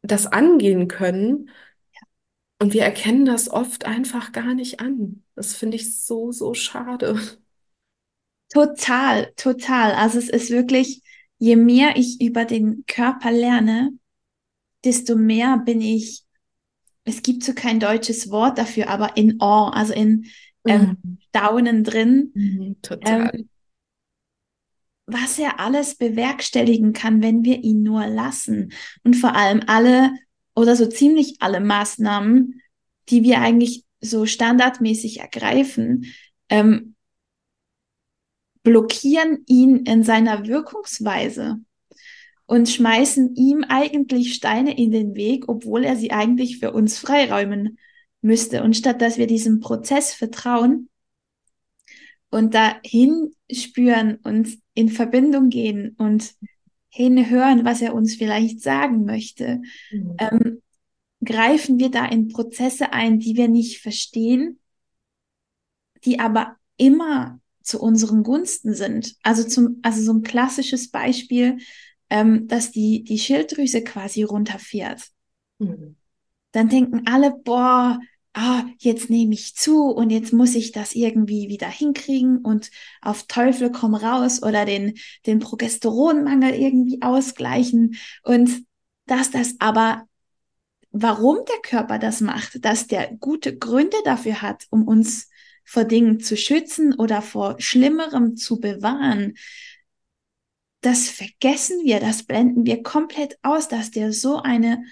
[0.00, 1.50] das angehen können.
[2.58, 5.22] Und wir erkennen das oft einfach gar nicht an.
[5.34, 7.20] Das finde ich so, so schade.
[8.50, 9.92] Total, total.
[9.92, 11.02] Also es ist wirklich,
[11.38, 13.92] je mehr ich über den Körper lerne,
[14.84, 16.22] desto mehr bin ich,
[17.04, 20.26] es gibt so kein deutsches Wort dafür, aber in Awe, also in
[20.66, 21.18] ähm, Mhm.
[21.28, 23.30] Staunen drin, Mhm, total.
[23.34, 23.48] ähm,
[25.06, 28.72] was er alles bewerkstelligen kann, wenn wir ihn nur lassen.
[29.02, 30.12] Und vor allem alle
[30.54, 32.60] oder so ziemlich alle Maßnahmen,
[33.08, 36.06] die wir eigentlich so standardmäßig ergreifen,
[36.48, 36.94] ähm,
[38.62, 41.58] blockieren ihn in seiner Wirkungsweise
[42.50, 47.78] und schmeißen ihm eigentlich Steine in den Weg, obwohl er sie eigentlich für uns freiräumen
[48.22, 48.64] müsste.
[48.64, 50.88] Und statt dass wir diesem Prozess vertrauen
[52.28, 56.34] und dahin spüren und in Verbindung gehen und
[56.88, 60.16] hinhören, was er uns vielleicht sagen möchte, Mhm.
[60.18, 60.62] ähm,
[61.24, 64.58] greifen wir da in Prozesse ein, die wir nicht verstehen,
[66.04, 69.14] die aber immer zu unseren Gunsten sind.
[69.22, 71.58] Also zum, also so ein klassisches Beispiel,
[72.10, 75.02] ähm, dass die, die Schilddrüse quasi runterfährt.
[75.58, 75.96] Mhm.
[76.52, 78.00] Dann denken alle, boah,
[78.34, 83.24] ah, jetzt nehme ich zu und jetzt muss ich das irgendwie wieder hinkriegen und auf
[83.26, 84.94] Teufel komm raus oder den,
[85.26, 87.96] den Progesteronmangel irgendwie ausgleichen.
[88.22, 88.64] Und
[89.06, 90.04] dass das aber,
[90.90, 95.28] warum der Körper das macht, dass der gute Gründe dafür hat, um uns
[95.64, 99.34] vor Dingen zu schützen oder vor Schlimmerem zu bewahren,
[100.80, 104.82] das vergessen wir, das blenden wir komplett aus, dass der so eine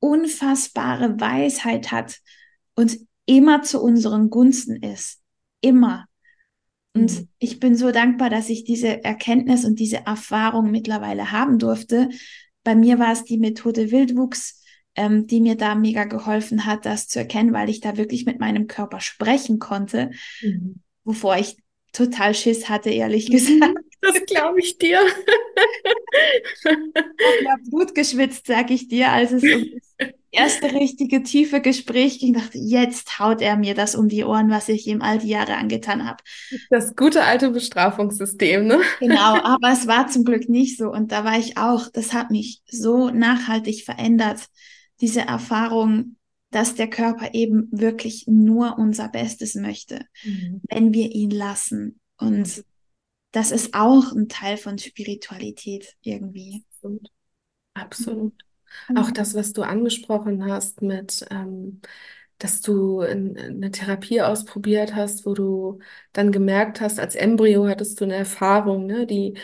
[0.00, 2.18] unfassbare Weisheit hat
[2.74, 5.20] und immer zu unseren Gunsten ist.
[5.60, 6.06] Immer.
[6.94, 7.28] Und Mhm.
[7.38, 12.08] ich bin so dankbar, dass ich diese Erkenntnis und diese Erfahrung mittlerweile haben durfte.
[12.64, 14.62] Bei mir war es die Methode Wildwuchs,
[14.94, 18.40] ähm, die mir da mega geholfen hat, das zu erkennen, weil ich da wirklich mit
[18.40, 20.10] meinem Körper sprechen konnte,
[20.42, 20.80] Mhm.
[21.04, 21.56] wovor ich
[21.92, 23.76] total Schiss hatte, ehrlich gesagt.
[24.00, 25.00] Das glaube ich dir.
[26.64, 29.64] habe ja Blut geschwitzt, sag ich dir, als es um
[29.98, 32.34] das erste richtige tiefe Gespräch ging.
[32.34, 35.56] Dachte, jetzt haut er mir das um die Ohren, was ich ihm all die Jahre
[35.56, 36.22] angetan habe.
[36.70, 38.80] Das gute alte Bestrafungssystem, ne?
[39.00, 40.90] Genau, aber es war zum Glück nicht so.
[40.90, 44.46] Und da war ich auch, das hat mich so nachhaltig verändert,
[45.00, 46.16] diese Erfahrung,
[46.50, 50.60] dass der Körper eben wirklich nur unser Bestes möchte, Mhm.
[50.68, 52.00] wenn wir ihn lassen.
[52.20, 52.64] Und
[53.38, 56.64] das ist auch ein Teil von Spiritualität irgendwie.
[56.72, 57.08] Absolut.
[57.74, 58.32] Absolut.
[58.96, 61.80] Auch das, was du angesprochen hast mit, ähm,
[62.38, 65.78] dass du in, eine Therapie ausprobiert hast, wo du
[66.12, 69.38] dann gemerkt hast, als Embryo hattest du eine Erfahrung, ne, die,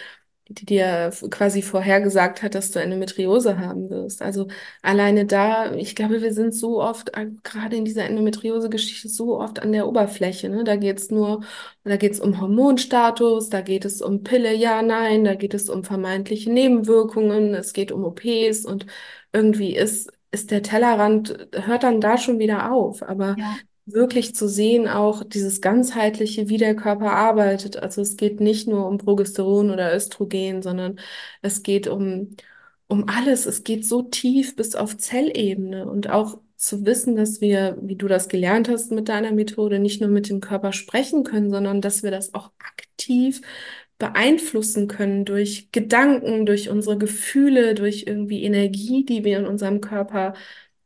[0.48, 4.20] die dir quasi vorhergesagt hat, dass du Endometriose haben wirst.
[4.22, 4.48] Also
[4.82, 9.72] alleine da, ich glaube, wir sind so oft, gerade in dieser Endometriose-Geschichte, so oft an
[9.72, 10.50] der Oberfläche.
[10.50, 10.64] Ne?
[10.64, 11.44] Da geht's nur,
[11.84, 15.82] da geht's um Hormonstatus, da geht es um Pille, ja, nein, da geht es um
[15.84, 18.86] vermeintliche Nebenwirkungen, es geht um OPs und
[19.32, 23.02] irgendwie ist, ist der Tellerrand, hört dann da schon wieder auf.
[23.02, 23.56] Aber Ja,
[23.86, 27.76] wirklich zu sehen, auch dieses ganzheitliche, wie der Körper arbeitet.
[27.76, 30.98] Also es geht nicht nur um Progesteron oder Östrogen, sondern
[31.42, 32.36] es geht um,
[32.88, 33.46] um alles.
[33.46, 38.08] Es geht so tief bis auf Zellebene und auch zu wissen, dass wir, wie du
[38.08, 42.02] das gelernt hast mit deiner Methode, nicht nur mit dem Körper sprechen können, sondern dass
[42.02, 43.42] wir das auch aktiv
[43.98, 50.34] beeinflussen können durch Gedanken, durch unsere Gefühle, durch irgendwie Energie, die wir in unserem Körper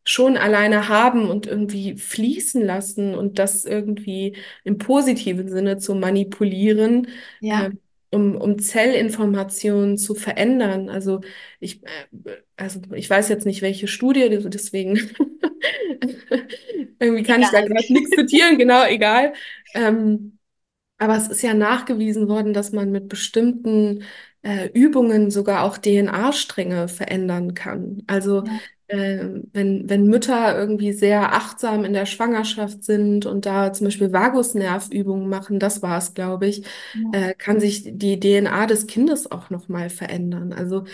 [0.09, 7.09] schon alleine haben und irgendwie fließen lassen und das irgendwie im positiven Sinne zu manipulieren,
[7.40, 7.70] ja, äh,
[8.11, 10.88] um, um Zellinformationen zu verändern.
[10.88, 11.20] Also
[11.61, 11.88] ich, äh,
[12.56, 14.96] also ich weiß jetzt nicht, welche Studie, deswegen
[16.98, 17.62] irgendwie kann ich da egal.
[17.62, 19.32] gerade nichts zitieren, genau, egal.
[19.74, 20.38] Ähm,
[20.98, 24.04] aber es ist ja nachgewiesen worden, dass man mit bestimmten
[24.42, 28.02] äh, Übungen sogar auch DNA-Stränge verändern kann.
[28.06, 33.86] Also Ja, wenn, wenn Mütter irgendwie sehr achtsam in der Schwangerschaft sind und da zum
[33.86, 36.64] Beispiel Vagusnervübungen machen, das war es, glaube ich,
[37.12, 40.55] ja, äh, kann sich die DNA des Kindes auch nochmal verändern.
[40.55, 40.84] Also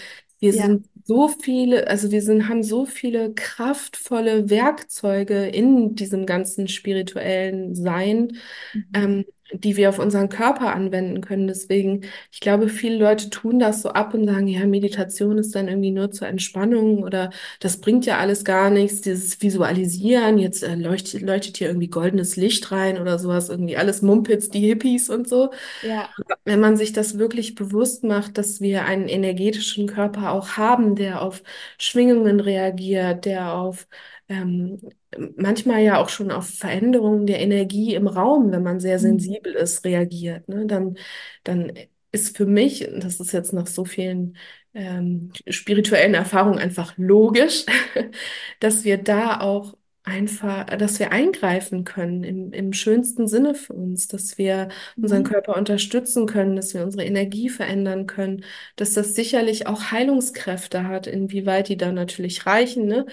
[0.40, 6.26] wir ja, sind so viele, also wir sind, haben so viele kraftvolle Werkzeuge in diesem
[6.26, 8.36] ganzen spirituellen Sein
[8.72, 8.84] mhm.
[8.94, 9.24] ähm,
[9.60, 11.46] die wir auf unseren Körper anwenden können.
[11.46, 12.02] Deswegen,
[12.32, 15.90] ich glaube, viele Leute tun das so ab und sagen, ja, Meditation ist dann irgendwie
[15.90, 17.30] nur zur Entspannung oder
[17.60, 22.36] das bringt ja alles gar nichts, dieses Visualisieren, jetzt äh, leuchtet, leuchtet hier irgendwie goldenes
[22.36, 25.50] Licht rein oder sowas, irgendwie alles Mumpitz, die Hippies und so.
[25.82, 30.94] ja, Wenn man sich das wirklich bewusst macht, dass wir einen energetischen Körper auch haben,
[30.96, 31.42] der auf
[31.78, 33.86] Schwingungen reagiert, der auf
[34.28, 34.80] ähm,
[35.36, 39.00] manchmal ja auch schon auf Veränderungen der Energie im Raum, wenn man sehr mhm.
[39.00, 40.66] sensibel ist, reagiert, ne?
[40.66, 40.96] Dann,
[41.44, 41.72] dann
[42.12, 44.36] ist für mich, das ist jetzt nach so vielen
[44.74, 47.64] ähm, spirituellen Erfahrungen einfach logisch,
[48.60, 54.06] dass wir da auch einfach, dass wir eingreifen können im, im schönsten Sinne für uns,
[54.06, 54.68] dass wir
[55.00, 55.24] unseren Mhm.
[55.24, 58.44] Körper unterstützen können, dass wir unsere Energie verändern können,
[58.76, 63.06] dass das sicherlich auch Heilungskräfte hat, inwieweit die dann natürlich reichen, ne?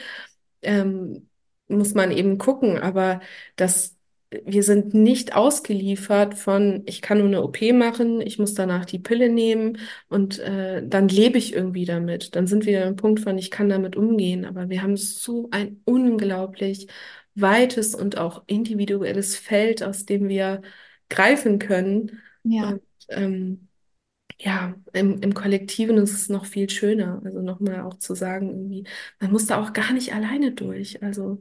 [0.62, 1.30] Ähm,
[1.68, 3.22] muss man eben gucken, aber
[3.55, 3.97] das,
[4.45, 8.99] wir sind nicht ausgeliefert von, ich kann nur eine OP machen, ich muss danach die
[8.99, 9.78] Pille nehmen
[10.09, 12.36] und äh, dann lebe ich irgendwie damit.
[12.36, 15.82] Dann sind wir am Punkt von, ich kann damit umgehen, aber wir haben so ein
[15.86, 16.88] unglaublich
[17.36, 20.62] weites und auch individuelles Feld, aus dem wir
[21.09, 22.22] greifen können.
[22.43, 23.68] ja, Und ähm,
[24.43, 27.21] ja, im, im Kollektiven ist es noch viel schöner.
[27.23, 28.83] Also nochmal auch zu sagen, irgendwie,
[29.19, 31.03] man muss da auch gar nicht alleine durch.
[31.03, 31.39] Also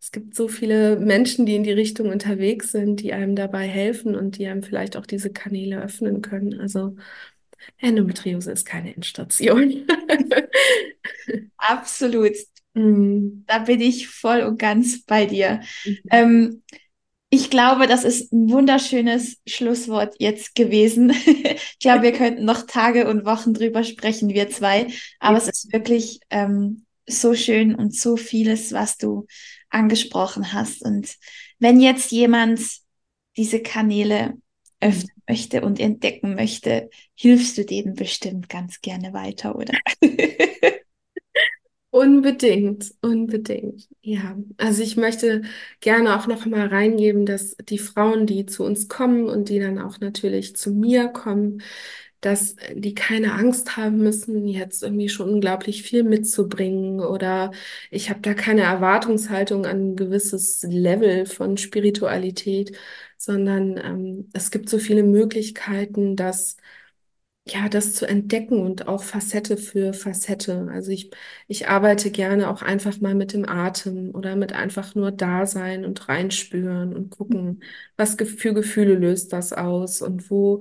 [0.00, 4.14] es gibt so viele Menschen, die in die Richtung unterwegs sind, die einem dabei helfen
[4.16, 6.60] und die einem vielleicht auch diese Kanäle öffnen können.
[6.60, 6.96] Also
[7.78, 9.86] Endometriose ist keine Endstation.
[11.58, 12.32] absolut.
[12.74, 15.60] Mm, Da bin ich voll und ganz bei dir.
[15.84, 16.00] mhm.
[16.10, 16.62] Ähm,
[17.34, 21.12] ich glaube, das ist ein wunderschönes Schlusswort jetzt gewesen.
[21.74, 24.86] Ich glaube, wir könnten noch Tage und Wochen drüber sprechen, wir zwei.
[25.18, 29.26] Aber es ist wirklich ähm, so schön und so vieles, was du
[29.68, 30.82] angesprochen hast.
[30.84, 31.16] Und
[31.58, 32.60] wenn jetzt jemand
[33.36, 34.34] diese Kanäle
[34.80, 39.74] öffnen möchte und entdecken möchte, hilfst du denen bestimmt ganz gerne weiter, oder?
[41.94, 43.86] Unbedingt, unbedingt.
[44.00, 45.42] Ja, also ich möchte
[45.80, 49.78] gerne auch noch mal reingeben, dass die Frauen, die zu uns kommen und die dann
[49.78, 51.60] auch natürlich zu mir kommen,
[52.22, 57.50] dass die keine Angst haben müssen, jetzt irgendwie schon unglaublich viel mitzubringen oder
[57.90, 62.74] ich habe da keine Erwartungshaltung an ein gewisses Level von Spiritualität,
[63.18, 66.56] sondern ähm, es gibt so viele Möglichkeiten, dass
[67.44, 70.68] ja, das zu entdecken und auch Facette für Facette.
[70.72, 71.10] Also ich,
[71.48, 76.08] ich arbeite gerne auch einfach mal mit dem Atem oder mit einfach nur Dasein und
[76.08, 77.62] reinspüren und gucken,
[77.96, 80.60] was für Gefühle löst das aus und wo,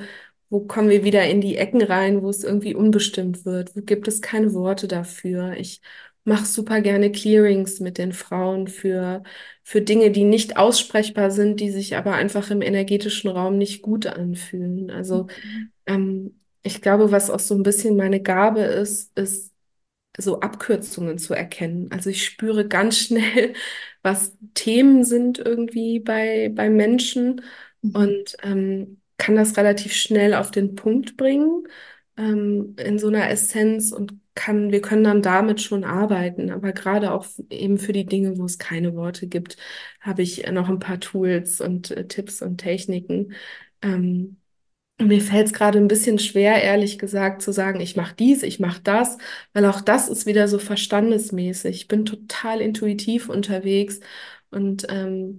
[0.50, 4.08] wo kommen wir wieder in die Ecken rein, wo es irgendwie unbestimmt wird, wo gibt
[4.08, 5.54] es keine Worte dafür.
[5.58, 5.82] Ich
[6.24, 9.22] mache super gerne Clearings mit den Frauen für,
[9.64, 14.08] für Dinge, die nicht aussprechbar sind, die sich aber einfach im energetischen Raum nicht gut
[14.08, 14.90] anfühlen.
[14.92, 15.28] Also
[15.86, 19.54] ähm, ich glaube, was auch so ein bisschen meine Gabe ist, ist
[20.18, 21.92] so Abkürzungen zu erkennen.
[21.92, 23.54] Also ich spüre ganz schnell,
[24.04, 27.42] was Themen sind irgendwie bei, bei Menschen
[27.84, 27.96] Mhm.
[27.96, 31.68] und ähm, kann das relativ schnell auf den Punkt bringen,
[32.18, 36.52] ähm, in so einer Essenz und kann, wir können dann damit schon arbeiten.
[36.52, 39.58] Aber gerade auch eben für die Dinge, wo es keine Worte gibt,
[40.00, 43.34] habe ich noch ein paar Tools und äh, Tipps und Techniken.
[43.82, 44.41] Ähm,
[45.08, 48.60] mir fällt es gerade ein bisschen schwer, ehrlich gesagt, zu sagen, ich mache dies, ich
[48.60, 49.18] mache das,
[49.54, 51.76] weil auch das ist wieder so verstandesmäßig.
[51.76, 54.00] Ich bin total intuitiv unterwegs
[54.52, 55.38] und ähm,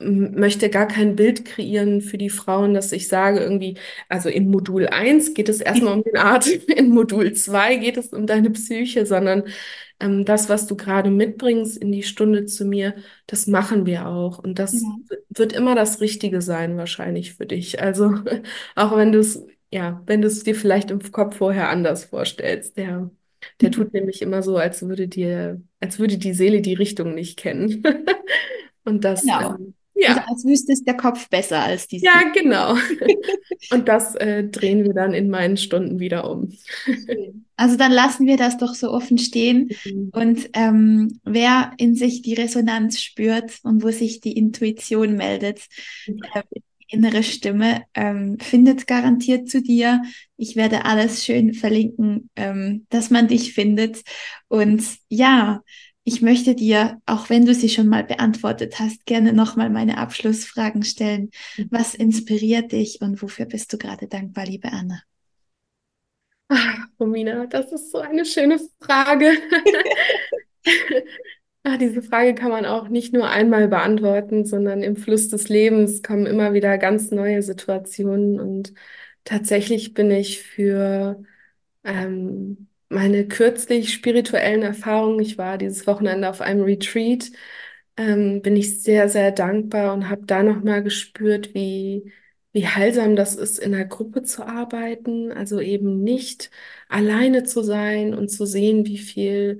[0.00, 3.78] möchte gar kein Bild kreieren für die Frauen, dass ich sage irgendwie,
[4.08, 8.08] also in Modul eins geht es erstmal um den Atem, in Modul 2 geht es
[8.12, 9.44] um deine Psyche, sondern
[10.00, 12.94] ähm, das, was du gerade mitbringst in die Stunde zu mir,
[13.26, 14.38] das machen wir auch.
[14.38, 15.16] Und das Ja.
[15.30, 17.80] wird immer das Richtige sein, wahrscheinlich für dich.
[17.82, 18.14] Also
[18.76, 22.76] auch wenn du es, ja, wenn du es dir vielleicht im Kopf vorher anders vorstellst,
[22.76, 23.10] der,
[23.60, 27.38] der tut nämlich immer so, als würde dir, als würde die Seele die Richtung nicht
[27.38, 27.82] kennen.
[28.84, 29.38] Und das, Genau.
[29.38, 32.74] ähm, Also ja, als wüsste es der Kopf besser als die ja, genau.
[33.70, 36.52] Und das äh, drehen wir dann in meinen Stunden wieder um.
[37.56, 39.70] Also dann lassen wir das doch so offen stehen.
[40.12, 45.60] Und ähm, wer in sich die Resonanz spürt und wo sich die Intuition meldet,
[46.06, 50.02] äh, die innere Stimme, ähm, findet garantiert zu dir.
[50.36, 54.02] Ich werde alles schön verlinken, ähm, dass man dich findet.
[54.48, 55.62] Und ja,
[56.04, 60.82] ich möchte dir, auch wenn du sie schon mal beantwortet hast, gerne nochmal meine Abschlussfragen
[60.82, 61.30] stellen.
[61.70, 65.02] Was inspiriert dich und wofür bist du gerade dankbar, liebe Anna?
[66.50, 69.32] Ah, Romina, das ist so eine schöne Frage.
[71.66, 76.02] Ah, diese Frage kann man auch nicht nur einmal beantworten, sondern im Fluss des Lebens
[76.02, 78.38] kommen immer wieder ganz neue Situationen.
[78.38, 78.74] Und
[79.24, 81.22] tatsächlich bin ich für
[81.82, 87.30] ähm, meine kürzlich spirituellen Erfahrungen, ich war dieses Wochenende auf einem Retreat,
[87.96, 92.12] ähm, bin ich sehr, sehr dankbar und habe da nochmal gespürt, wie,
[92.52, 96.50] wie heilsam das ist, in einer Gruppe zu arbeiten, also eben nicht
[96.88, 99.58] alleine zu sein und zu sehen, wie viel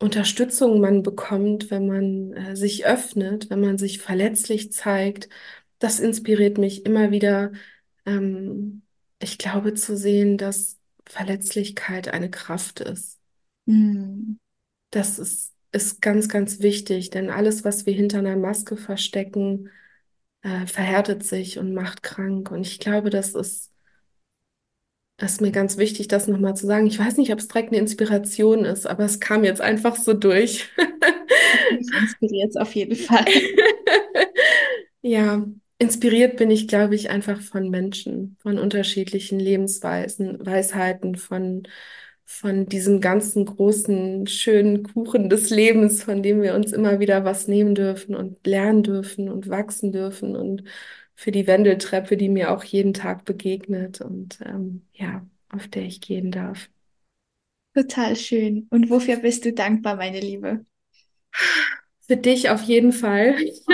[0.00, 5.28] Unterstützung man bekommt, wenn man äh, sich öffnet, wenn man sich verletzlich zeigt.
[5.80, 7.52] Das inspiriert mich immer wieder,
[8.06, 8.82] ähm,
[9.20, 10.77] ich glaube, zu sehen, dass
[11.08, 13.18] Verletzlichkeit eine Kraft ist.
[13.66, 14.38] Hm.
[14.90, 19.70] Das ist, ist ganz, ganz wichtig, denn alles, was wir hinter einer Maske verstecken,
[20.42, 22.50] äh, verhärtet sich und macht krank.
[22.50, 23.72] Und ich glaube, das ist,
[25.16, 26.86] das ist mir ganz wichtig, das nochmal zu sagen.
[26.86, 30.14] Ich weiß nicht, ob es direkt eine Inspiration ist, aber es kam jetzt einfach so
[30.14, 30.68] durch.
[31.72, 33.24] Mich inspiriert es auf jeden Fall.
[35.02, 35.44] Ja,
[35.78, 41.64] inspiriert bin ich, glaube ich, einfach von Menschen, von unterschiedlichen Lebensweisen, Weisheiten, von,
[42.24, 47.48] von diesem ganzen großen, schönen Kuchen des Lebens, von dem wir uns immer wieder was
[47.48, 50.64] nehmen dürfen und lernen dürfen und wachsen dürfen und
[51.14, 56.00] für die Wendeltreppe, die mir auch jeden Tag begegnet und ähm, ja, auf der ich
[56.00, 56.68] gehen darf.
[57.74, 58.66] Total schön.
[58.70, 60.66] Und wofür bist du dankbar, meine Liebe?
[62.06, 63.36] Für dich auf jeden Fall.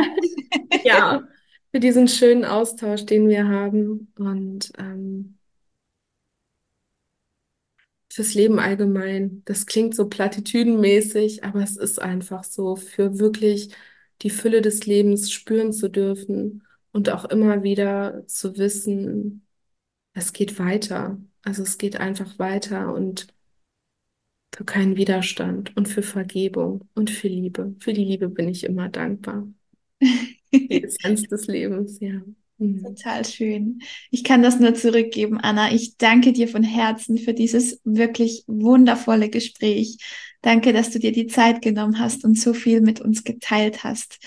[0.82, 1.26] Ja,
[1.74, 5.38] für diesen schönen Austausch, den wir haben und ähm,
[8.08, 9.42] fürs Leben allgemein.
[9.44, 13.74] Das klingt so plattitüdenmäßig, aber es ist einfach so, für wirklich
[14.22, 16.62] die Fülle des Lebens spüren zu dürfen
[16.92, 19.44] und auch immer wieder zu wissen,
[20.12, 21.20] es geht weiter.
[21.42, 23.26] Also es geht einfach weiter und
[24.54, 27.74] für keinen Widerstand und für Vergebung und für Liebe.
[27.80, 29.48] Für die Liebe bin ich immer dankbar.
[30.00, 32.22] Die Essenz des Lebens, ja.
[32.58, 32.82] Mhm.
[32.82, 33.80] Total schön.
[34.10, 35.72] Ich kann das nur zurückgeben, Anna.
[35.72, 39.98] Ich danke dir von Herzen für dieses wirklich wundervolle Gespräch.
[40.42, 44.18] Danke, dass du dir die Zeit genommen hast und so viel mit uns geteilt hast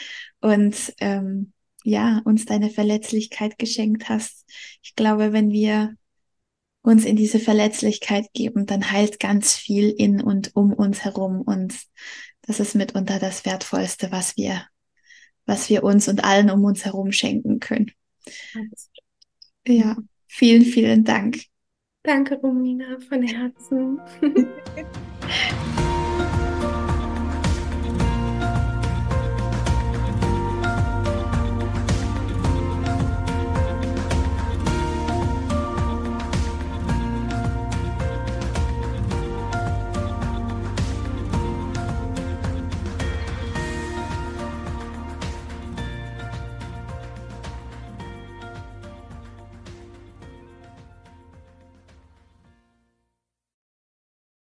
[0.42, 1.54] und ähm,
[1.84, 4.46] ja, uns deine Verletzlichkeit geschenkt hast.
[4.82, 5.96] Ich glaube, wenn wir
[6.82, 11.42] uns in diese Verletzlichkeit geben, dann heilt ganz viel in und um uns herum.
[11.42, 11.76] Und
[12.42, 14.66] das ist mitunter das Wertvollste, was wir,
[15.48, 17.92] was wir uns und allen um uns herum schenken können.
[19.66, 21.42] Ja, vielen, vielen Dank.
[22.04, 24.00] Danke, Romina, von Herzen.